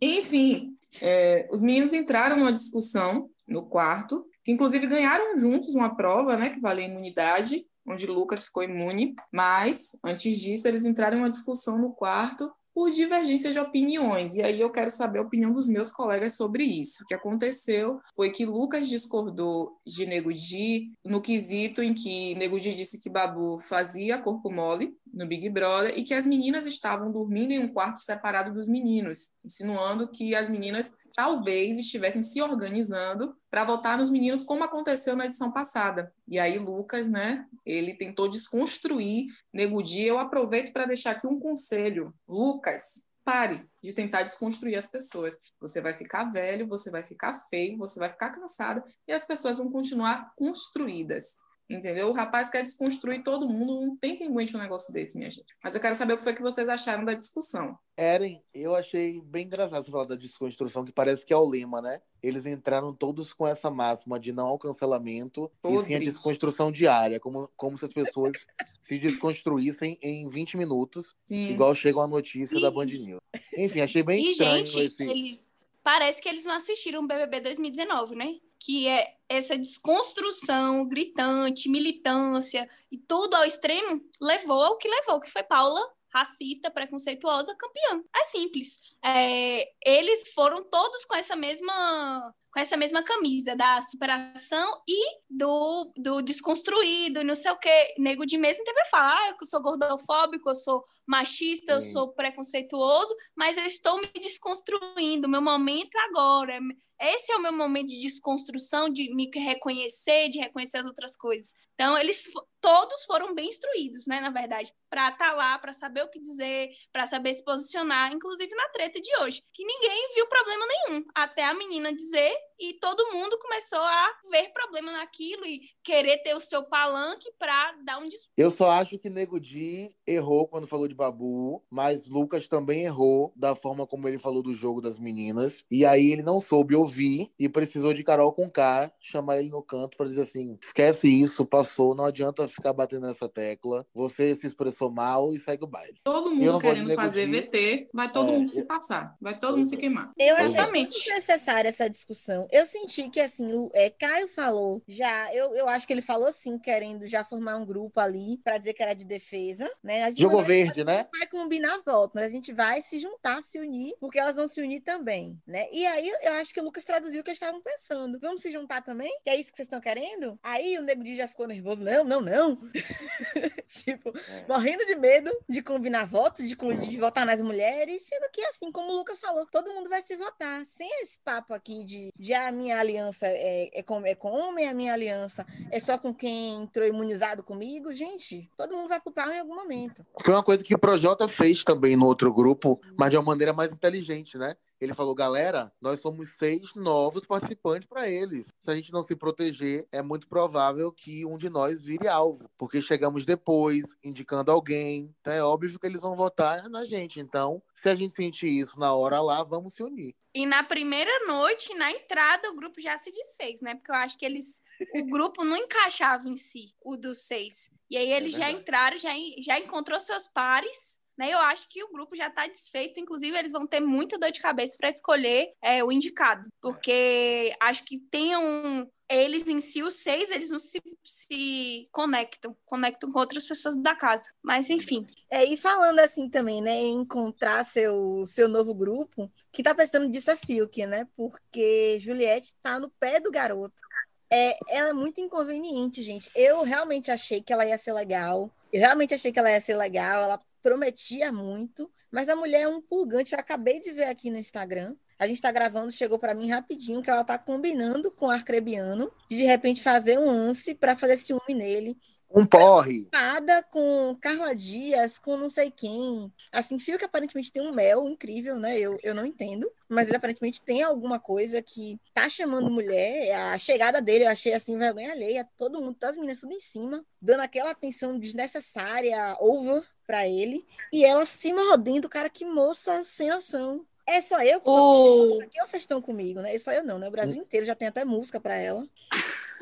Enfim, 0.00 0.76
é, 1.00 1.48
os 1.50 1.62
meninos 1.62 1.92
entraram 1.92 2.36
numa 2.36 2.52
discussão 2.52 3.30
no 3.46 3.64
quarto, 3.66 4.26
que 4.44 4.52
inclusive 4.52 4.86
ganharam 4.86 5.36
juntos 5.36 5.74
uma 5.74 5.94
prova, 5.94 6.36
né, 6.36 6.50
que 6.50 6.60
valia 6.60 6.84
imunidade, 6.84 7.64
onde 7.86 8.06
Lucas 8.06 8.44
ficou 8.44 8.62
imune, 8.62 9.14
mas 9.32 9.92
antes 10.04 10.40
disso 10.40 10.68
eles 10.68 10.84
entraram 10.84 11.16
em 11.16 11.20
uma 11.20 11.30
discussão 11.30 11.78
no 11.78 11.92
quarto 11.92 12.52
por 12.74 12.90
divergência 12.90 13.52
de 13.52 13.58
opiniões. 13.58 14.34
E 14.36 14.42
aí 14.42 14.60
eu 14.60 14.70
quero 14.70 14.90
saber 14.90 15.18
a 15.18 15.22
opinião 15.22 15.52
dos 15.52 15.68
meus 15.68 15.92
colegas 15.92 16.34
sobre 16.34 16.64
isso. 16.64 17.02
O 17.02 17.06
que 17.06 17.14
aconteceu 17.14 18.00
foi 18.14 18.30
que 18.30 18.46
Lucas 18.46 18.88
discordou 18.88 19.78
de 19.86 20.06
Nego 20.06 20.32
Di 20.32 20.92
no 21.04 21.20
quesito 21.20 21.82
em 21.82 21.94
que 21.94 22.34
Nego 22.34 22.58
Di 22.58 22.74
disse 22.74 23.00
que 23.00 23.10
Babu 23.10 23.58
fazia 23.58 24.18
corpo 24.18 24.50
mole 24.50 24.94
no 25.12 25.26
Big 25.26 25.48
Brother 25.50 25.96
e 25.96 26.04
que 26.04 26.14
as 26.14 26.26
meninas 26.26 26.66
estavam 26.66 27.12
dormindo 27.12 27.52
em 27.52 27.58
um 27.58 27.68
quarto 27.68 27.98
separado 27.98 28.52
dos 28.52 28.68
meninos, 28.68 29.30
insinuando 29.44 30.08
que 30.08 30.34
as 30.34 30.50
meninas 30.50 30.92
talvez 31.14 31.78
estivessem 31.78 32.22
se 32.22 32.40
organizando 32.40 33.36
para 33.52 33.64
votar 33.64 33.98
nos 33.98 34.08
meninos, 34.08 34.44
como 34.44 34.64
aconteceu 34.64 35.14
na 35.14 35.26
edição 35.26 35.52
passada. 35.52 36.10
E 36.26 36.38
aí, 36.38 36.58
Lucas, 36.58 37.10
né, 37.10 37.46
ele 37.66 37.92
tentou 37.92 38.26
desconstruir 38.26 39.26
Nego. 39.52 39.82
Eu 39.94 40.18
aproveito 40.18 40.72
para 40.72 40.86
deixar 40.86 41.10
aqui 41.10 41.26
um 41.26 41.38
conselho. 41.38 42.14
Lucas, 42.26 43.04
pare 43.22 43.62
de 43.82 43.92
tentar 43.92 44.22
desconstruir 44.22 44.78
as 44.78 44.86
pessoas. 44.86 45.36
Você 45.60 45.82
vai 45.82 45.92
ficar 45.92 46.32
velho, 46.32 46.66
você 46.66 46.90
vai 46.90 47.02
ficar 47.02 47.34
feio, 47.50 47.76
você 47.76 48.00
vai 48.00 48.08
ficar 48.08 48.30
cansado 48.30 48.82
e 49.06 49.12
as 49.12 49.26
pessoas 49.26 49.58
vão 49.58 49.70
continuar 49.70 50.32
construídas. 50.34 51.36
Entendeu? 51.68 52.08
O 52.08 52.12
rapaz 52.12 52.50
quer 52.50 52.62
desconstruir 52.62 53.22
todo 53.22 53.48
mundo, 53.48 53.86
não 53.86 53.96
tem 53.96 54.16
quem 54.16 54.28
aguente 54.28 54.54
um 54.56 54.60
negócio 54.60 54.92
desse, 54.92 55.16
minha 55.16 55.30
gente. 55.30 55.54
Mas 55.62 55.74
eu 55.74 55.80
quero 55.80 55.94
saber 55.94 56.14
o 56.14 56.16
que 56.18 56.22
foi 56.22 56.34
que 56.34 56.42
vocês 56.42 56.68
acharam 56.68 57.04
da 57.04 57.14
discussão. 57.14 57.78
Eren, 57.96 58.42
eu 58.52 58.74
achei 58.74 59.20
bem 59.22 59.46
engraçado 59.46 59.82
você 59.82 59.90
falar 59.90 60.04
da 60.04 60.16
desconstrução, 60.16 60.84
que 60.84 60.92
parece 60.92 61.24
que 61.24 61.32
é 61.32 61.36
o 61.36 61.48
lema, 61.48 61.80
né? 61.80 62.00
Eles 62.22 62.46
entraram 62.46 62.94
todos 62.94 63.32
com 63.32 63.46
essa 63.46 63.70
máxima 63.70 64.18
de 64.18 64.32
não 64.32 64.46
ao 64.46 64.58
cancelamento 64.58 65.50
Podre. 65.60 65.78
e 65.78 65.84
sim 65.86 65.94
a 65.94 65.98
desconstrução 65.98 66.70
diária, 66.70 67.18
como, 67.18 67.50
como 67.56 67.78
se 67.78 67.84
as 67.84 67.92
pessoas 67.92 68.32
se 68.80 68.98
desconstruíssem 68.98 69.98
em 70.02 70.28
20 70.28 70.56
minutos, 70.56 71.14
sim. 71.24 71.48
igual 71.48 71.74
chega 71.74 72.00
a 72.00 72.06
notícia 72.06 72.56
sim. 72.56 72.62
da 72.62 72.70
Band 72.70 72.86
News. 72.86 73.20
Enfim, 73.56 73.80
achei 73.80 74.02
bem 74.02 74.22
e, 74.22 74.30
estranho 74.32 74.66
gente, 74.66 74.80
esse... 74.80 75.02
Eles... 75.02 75.52
Parece 75.82 76.22
que 76.22 76.28
eles 76.28 76.44
não 76.44 76.54
assistiram 76.54 77.02
o 77.02 77.06
BBB 77.08 77.40
2019, 77.40 78.14
né? 78.14 78.36
Que 78.64 78.86
é 78.86 79.16
essa 79.28 79.58
desconstrução 79.58 80.86
gritante, 80.86 81.68
militância 81.68 82.68
e 82.90 82.98
tudo 82.98 83.34
ao 83.34 83.44
extremo, 83.44 84.00
levou 84.20 84.62
ao 84.62 84.78
que 84.78 84.88
levou, 84.88 85.18
que 85.20 85.30
foi 85.30 85.42
Paula 85.42 85.80
racista, 86.12 86.70
preconceituosa, 86.70 87.56
campeã. 87.56 88.04
É 88.14 88.24
simples. 88.24 88.78
É, 89.02 89.66
eles 89.84 90.32
foram 90.34 90.62
todos 90.62 91.04
com 91.06 91.16
essa 91.16 91.34
mesma 91.34 92.34
com 92.52 92.60
essa 92.60 92.76
mesma 92.76 93.02
camisa 93.02 93.56
da 93.56 93.80
superação 93.80 94.82
e 94.86 95.22
do, 95.30 95.90
do 95.96 96.20
desconstruído, 96.20 97.24
não 97.24 97.34
sei 97.34 97.50
o 97.50 97.56
quê. 97.56 97.94
Nego 97.96 98.26
de 98.26 98.36
mesmo 98.36 98.62
teve 98.62 98.78
a 98.78 98.84
falar, 98.84 99.16
ah, 99.16 99.36
eu 99.40 99.46
sou 99.46 99.62
gordofóbico, 99.62 100.50
eu 100.50 100.54
sou 100.54 100.84
machista, 101.06 101.72
eu 101.72 101.80
sou 101.80 102.12
preconceituoso, 102.12 103.16
mas 103.34 103.56
eu 103.56 103.64
estou 103.64 103.98
me 103.98 104.12
desconstruindo, 104.20 105.30
meu 105.30 105.40
momento 105.40 105.96
é 105.96 106.00
agora. 106.04 106.60
Esse 107.02 107.32
é 107.32 107.36
o 107.36 107.42
meu 107.42 107.52
momento 107.52 107.88
de 107.88 108.00
desconstrução, 108.00 108.88
de 108.88 109.12
me 109.12 109.28
reconhecer, 109.34 110.28
de 110.28 110.38
reconhecer 110.38 110.78
as 110.78 110.86
outras 110.86 111.16
coisas. 111.16 111.52
Então, 111.74 111.98
eles 111.98 112.30
todos 112.60 113.04
foram 113.04 113.34
bem 113.34 113.48
instruídos, 113.48 114.06
né, 114.06 114.20
na 114.20 114.30
verdade, 114.30 114.72
para 114.88 115.08
estar 115.08 115.30
tá 115.30 115.34
lá, 115.34 115.58
para 115.58 115.72
saber 115.72 116.04
o 116.04 116.08
que 116.08 116.20
dizer, 116.20 116.70
para 116.92 117.06
saber 117.06 117.34
se 117.34 117.42
posicionar, 117.44 118.12
inclusive 118.12 118.54
na 118.54 118.68
treta 118.68 119.00
de 119.00 119.10
hoje, 119.16 119.42
que 119.52 119.64
ninguém 119.64 120.14
viu 120.14 120.28
problema 120.28 120.64
nenhum, 120.66 121.04
até 121.12 121.44
a 121.44 121.54
menina 121.54 121.92
dizer 121.92 122.32
e 122.62 122.74
todo 122.74 123.12
mundo 123.12 123.36
começou 123.40 123.80
a 123.80 124.12
ver 124.30 124.52
problema 124.52 124.92
naquilo 124.92 125.44
e 125.44 125.62
querer 125.82 126.18
ter 126.18 126.32
o 126.36 126.38
seu 126.38 126.62
palanque 126.62 127.28
para 127.36 127.72
dar 127.84 127.98
um 127.98 128.08
discurso. 128.08 128.30
Eu 128.36 128.52
só 128.52 128.70
acho 128.70 128.96
que 129.00 129.10
Nego 129.10 129.40
Di 129.40 129.92
errou 130.06 130.46
quando 130.46 130.68
falou 130.68 130.86
de 130.86 130.94
Babu, 130.94 131.60
mas 131.68 132.06
Lucas 132.06 132.46
também 132.46 132.84
errou 132.84 133.32
da 133.34 133.56
forma 133.56 133.84
como 133.84 134.06
ele 134.06 134.16
falou 134.16 134.44
do 134.44 134.54
jogo 134.54 134.80
das 134.80 134.96
meninas. 134.96 135.64
E 135.68 135.84
aí 135.84 136.12
ele 136.12 136.22
não 136.22 136.38
soube 136.38 136.76
ouvir 136.76 137.32
e 137.36 137.48
precisou 137.48 137.92
de 137.92 138.04
Carol 138.04 138.32
com 138.32 138.48
K 138.48 138.92
chamar 139.00 139.38
ele 139.38 139.50
no 139.50 139.62
canto 139.62 139.96
para 139.96 140.06
dizer 140.06 140.22
assim: 140.22 140.56
esquece 140.62 141.08
isso, 141.08 141.44
passou, 141.44 141.96
não 141.96 142.04
adianta 142.04 142.46
ficar 142.46 142.72
batendo 142.72 143.08
nessa 143.08 143.28
tecla. 143.28 143.84
Você 143.92 144.36
se 144.36 144.46
expressou 144.46 144.88
mal 144.88 145.32
e 145.32 145.40
segue 145.40 145.64
o 145.64 145.66
baile. 145.66 145.98
Todo 146.04 146.30
mundo 146.30 146.60
querendo 146.60 146.94
fazer 146.94 147.26
VT, 147.26 147.88
vai 147.92 148.12
todo 148.12 148.28
é, 148.28 148.32
mundo 148.38 148.48
se 148.48 148.64
passar, 148.66 149.16
vai 149.20 149.36
todo 149.36 149.56
mundo 149.56 149.68
se 149.68 149.76
queimar. 149.76 150.12
Eu 150.16 150.36
achei 150.36 150.64
muito 150.70 150.96
necessária 151.08 151.68
essa 151.68 151.90
discussão 151.90 152.46
eu 152.52 152.66
senti 152.66 153.08
que, 153.08 153.20
assim, 153.20 153.70
é, 153.72 153.88
Caio 153.90 154.28
falou 154.28 154.82
já, 154.86 155.34
eu, 155.34 155.54
eu 155.56 155.68
acho 155.68 155.86
que 155.86 155.92
ele 155.92 156.02
falou 156.02 156.30
sim, 156.32 156.58
querendo 156.58 157.06
já 157.06 157.24
formar 157.24 157.56
um 157.56 157.64
grupo 157.64 157.98
ali 157.98 158.38
para 158.44 158.58
dizer 158.58 158.74
que 158.74 158.82
era 158.82 158.94
de 158.94 159.04
defesa, 159.04 159.68
né? 159.82 160.10
Jogo 160.14 160.42
verde, 160.42 160.84
né? 160.84 161.08
vai 161.12 161.26
combinar 161.26 161.80
voto, 161.84 162.12
mas 162.14 162.24
a 162.24 162.28
gente 162.28 162.52
vai 162.52 162.82
se 162.82 162.98
juntar, 162.98 163.42
se 163.42 163.58
unir, 163.58 163.94
porque 163.98 164.18
elas 164.18 164.36
vão 164.36 164.46
se 164.46 164.60
unir 164.60 164.80
também, 164.80 165.40
né? 165.46 165.66
E 165.72 165.86
aí 165.86 166.12
eu 166.22 166.34
acho 166.34 166.52
que 166.52 166.60
o 166.60 166.64
Lucas 166.64 166.84
traduziu 166.84 167.20
o 167.20 167.24
que 167.24 167.30
eles 167.30 167.40
estavam 167.40 167.60
pensando. 167.60 168.18
Vamos 168.20 168.42
se 168.42 168.50
juntar 168.50 168.82
também? 168.82 169.10
Que 169.24 169.30
é 169.30 169.36
isso 169.36 169.50
que 169.50 169.56
vocês 169.56 169.66
estão 169.66 169.80
querendo? 169.80 170.38
Aí 170.42 170.78
o 170.78 170.82
Nego 170.82 171.02
já 171.14 171.26
ficou 171.26 171.46
nervoso. 171.46 171.82
Não, 171.82 172.04
não, 172.04 172.20
não. 172.20 172.56
tipo, 173.66 174.10
é. 174.10 174.44
morrendo 174.46 174.84
de 174.86 174.94
medo 174.94 175.30
de 175.48 175.62
combinar 175.62 176.06
voto, 176.06 176.44
de, 176.44 176.54
de 176.54 176.98
votar 176.98 177.24
nas 177.24 177.40
mulheres, 177.40 178.02
sendo 178.02 178.28
que, 178.30 178.42
assim, 178.42 178.70
como 178.70 178.92
o 178.92 178.96
Lucas 178.96 179.20
falou, 179.20 179.46
todo 179.46 179.72
mundo 179.72 179.88
vai 179.88 180.02
se 180.02 180.16
votar. 180.16 180.64
Sem 180.66 180.88
esse 181.02 181.18
papo 181.18 181.54
aqui 181.54 181.84
de, 181.84 182.12
de 182.16 182.31
a 182.34 182.50
minha 182.52 182.78
aliança 182.78 183.26
é, 183.26 183.78
é, 183.78 183.82
com, 183.82 184.04
é 184.04 184.14
com 184.14 184.30
homem, 184.30 184.68
a 184.68 184.74
minha 184.74 184.92
aliança 184.92 185.46
é 185.70 185.78
só 185.78 185.98
com 185.98 186.14
quem 186.14 186.62
entrou 186.62 186.86
imunizado 186.86 187.42
comigo, 187.42 187.92
gente, 187.92 188.50
todo 188.56 188.74
mundo 188.74 188.88
vai 188.88 189.00
pau 189.00 189.30
em 189.30 189.40
algum 189.40 189.54
momento. 189.54 190.04
Foi 190.20 190.34
uma 190.34 190.42
coisa 190.42 190.64
que 190.64 190.74
o 190.74 190.78
Projota 190.78 191.28
fez 191.28 191.64
também 191.64 191.96
no 191.96 192.06
outro 192.06 192.32
grupo, 192.32 192.80
mas 192.96 193.10
de 193.10 193.16
uma 193.16 193.24
maneira 193.24 193.52
mais 193.52 193.72
inteligente, 193.72 194.38
né? 194.38 194.56
Ele 194.82 194.94
falou, 194.94 195.14
galera, 195.14 195.72
nós 195.80 196.00
somos 196.00 196.30
seis 196.30 196.74
novos 196.74 197.24
participantes 197.24 197.88
para 197.88 198.08
eles. 198.08 198.48
Se 198.58 198.68
a 198.68 198.74
gente 198.74 198.90
não 198.90 199.00
se 199.00 199.14
proteger, 199.14 199.86
é 199.92 200.02
muito 200.02 200.26
provável 200.26 200.90
que 200.90 201.24
um 201.24 201.38
de 201.38 201.48
nós 201.48 201.80
vire 201.80 202.08
alvo, 202.08 202.50
porque 202.58 202.82
chegamos 202.82 203.24
depois, 203.24 203.96
indicando 204.02 204.50
alguém. 204.50 205.14
Então 205.20 205.32
é 205.32 205.40
óbvio 205.40 205.78
que 205.78 205.86
eles 205.86 206.00
vão 206.00 206.16
votar 206.16 206.68
na 206.68 206.84
gente. 206.84 207.20
Então, 207.20 207.62
se 207.72 207.88
a 207.88 207.94
gente 207.94 208.12
sentir 208.12 208.48
isso 208.48 208.76
na 208.76 208.92
hora 208.92 209.22
lá, 209.22 209.44
vamos 209.44 209.74
se 209.74 209.84
unir. 209.84 210.16
E 210.34 210.44
na 210.44 210.64
primeira 210.64 211.28
noite, 211.28 211.72
na 211.74 211.92
entrada, 211.92 212.50
o 212.50 212.56
grupo 212.56 212.80
já 212.80 212.98
se 212.98 213.12
desfez, 213.12 213.60
né? 213.60 213.76
Porque 213.76 213.92
eu 213.92 213.94
acho 213.94 214.18
que 214.18 214.26
eles. 214.26 214.60
O 214.96 215.04
grupo 215.04 215.44
não 215.44 215.56
encaixava 215.56 216.28
em 216.28 216.34
si, 216.34 216.74
o 216.84 216.96
dos 216.96 217.20
seis. 217.28 217.70
E 217.88 217.96
aí 217.96 218.10
eles 218.10 218.34
é 218.34 218.38
já 218.38 218.50
entraram, 218.50 218.96
já, 218.96 219.10
já 219.44 219.60
encontrou 219.60 220.00
seus 220.00 220.26
pares 220.26 221.00
Né? 221.16 221.32
Eu 221.32 221.38
acho 221.38 221.68
que 221.68 221.82
o 221.84 221.92
grupo 221.92 222.16
já 222.16 222.28
está 222.28 222.46
desfeito, 222.46 222.98
inclusive 222.98 223.36
eles 223.36 223.52
vão 223.52 223.66
ter 223.66 223.80
muita 223.80 224.18
dor 224.18 224.30
de 224.30 224.40
cabeça 224.40 224.76
para 224.78 224.88
escolher 224.88 225.52
é, 225.62 225.84
o 225.84 225.92
indicado, 225.92 226.48
porque 226.60 227.54
acho 227.60 227.84
que 227.84 227.98
tem 227.98 228.36
um, 228.36 228.86
eles 229.08 229.46
em 229.46 229.60
si, 229.60 229.82
os 229.82 229.94
seis, 229.96 230.30
eles 230.30 230.50
não 230.50 230.58
se, 230.58 230.82
se 231.04 231.88
conectam, 231.92 232.56
conectam 232.64 233.12
com 233.12 233.18
outras 233.18 233.46
pessoas 233.46 233.76
da 233.76 233.94
casa. 233.94 234.30
Mas, 234.42 234.70
enfim. 234.70 235.06
É, 235.30 235.44
e 235.44 235.56
falando 235.56 235.98
assim 235.98 236.28
também, 236.30 236.62
né, 236.62 236.80
encontrar 236.80 237.64
seu, 237.64 238.24
seu 238.26 238.48
novo 238.48 238.74
grupo, 238.74 239.30
que 239.52 239.62
tá 239.62 239.74
precisando 239.74 240.10
disso 240.10 240.30
é 240.30 240.36
Fiuk, 240.36 240.86
né? 240.86 241.06
Porque 241.14 241.98
Juliette 242.00 242.54
tá 242.62 242.80
no 242.80 242.88
pé 242.98 243.20
do 243.20 243.30
garoto. 243.30 243.82
É, 244.30 244.56
ela 244.70 244.88
é 244.88 244.92
muito 244.94 245.20
inconveniente, 245.20 246.02
gente. 246.02 246.30
Eu 246.34 246.62
realmente 246.62 247.10
achei 247.10 247.42
que 247.42 247.52
ela 247.52 247.66
ia 247.66 247.76
ser 247.76 247.92
legal. 247.92 248.50
Eu 248.72 248.80
realmente 248.80 249.12
achei 249.12 249.30
que 249.30 249.38
ela 249.38 249.50
ia 249.50 249.60
ser 249.60 249.76
legal. 249.76 250.22
Ela 250.22 250.40
prometia 250.62 251.32
muito. 251.32 251.90
Mas 252.10 252.28
a 252.28 252.36
mulher 252.36 252.62
é 252.62 252.68
um 252.68 252.80
purgante. 252.80 253.32
Eu 253.32 253.40
acabei 253.40 253.80
de 253.80 253.90
ver 253.90 254.04
aqui 254.04 254.30
no 254.30 254.38
Instagram. 254.38 254.94
A 255.18 255.26
gente 255.26 255.36
está 255.36 255.52
gravando, 255.52 255.90
chegou 255.90 256.18
para 256.18 256.34
mim 256.34 256.50
rapidinho 256.50 257.00
que 257.00 257.08
ela 257.08 257.20
está 257.20 257.38
combinando 257.38 258.10
com 258.10 258.26
o 258.26 258.30
Arcrebiano 258.30 259.10
de 259.28 259.36
de 259.36 259.44
repente 259.44 259.82
fazer 259.82 260.18
um 260.18 260.26
lance 260.26 260.74
para 260.74 260.96
fazer 260.96 261.16
ciúme 261.16 261.54
nele. 261.54 261.96
Um 262.34 262.46
porre. 262.46 263.08
Nada 263.12 263.62
com 263.64 264.16
Carla 264.20 264.54
Dias, 264.54 265.18
com 265.18 265.36
não 265.36 265.50
sei 265.50 265.70
quem. 265.70 266.32
Assim, 266.50 266.78
Fio 266.78 266.98
que 266.98 267.04
aparentemente 267.04 267.52
tem 267.52 267.62
um 267.62 267.72
mel 267.72 268.08
incrível, 268.08 268.56
né? 268.56 268.78
Eu, 268.78 268.98
eu 269.02 269.14
não 269.14 269.26
entendo. 269.26 269.70
Mas 269.88 270.08
ele 270.08 270.16
aparentemente 270.16 270.62
tem 270.62 270.82
alguma 270.82 271.18
coisa 271.20 271.60
que 271.60 272.00
tá 272.14 272.28
chamando 272.28 272.70
mulher. 272.70 273.32
A 273.52 273.58
chegada 273.58 274.00
dele 274.00 274.24
eu 274.24 274.30
achei 274.30 274.54
assim, 274.54 274.78
vergonha 274.78 275.12
alheia. 275.12 275.46
Todo 275.58 275.80
mundo, 275.80 275.94
todas 275.94 276.10
as 276.10 276.16
meninas 276.16 276.40
tudo 276.40 276.54
em 276.54 276.60
cima, 276.60 277.04
dando 277.20 277.40
aquela 277.40 277.70
atenção 277.70 278.18
desnecessária, 278.18 279.36
over 279.38 279.82
para 280.06 280.26
ele. 280.26 280.66
E 280.92 281.04
ela 281.04 281.26
se 281.26 281.52
mordendo, 281.52 282.08
cara, 282.08 282.30
que 282.30 282.44
moça 282.44 283.04
sem 283.04 283.28
noção. 283.28 283.84
É 284.06 284.20
só 284.20 284.42
eu 284.42 284.58
que 284.58 284.64
tô 284.64 285.40
aqui 285.42 285.60
ou 285.60 285.66
vocês 285.66 285.82
estão 285.82 286.02
comigo, 286.02 286.40
né? 286.40 286.54
É 286.54 286.58
só 286.58 286.72
eu 286.72 286.82
não, 286.82 286.98
né? 286.98 287.06
O 287.06 287.12
Brasil 287.12 287.40
inteiro 287.40 287.64
já 287.64 287.74
tem 287.74 287.86
até 287.86 288.04
música 288.04 288.40
para 288.40 288.56
ela. 288.56 288.86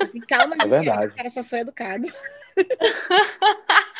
Assim, 0.01 0.19
calma, 0.21 0.55
é 0.61 0.67
verdade. 0.67 1.07
o 1.07 1.15
cara 1.15 1.29
só 1.29 1.43
foi 1.43 1.59
educado. 1.59 2.07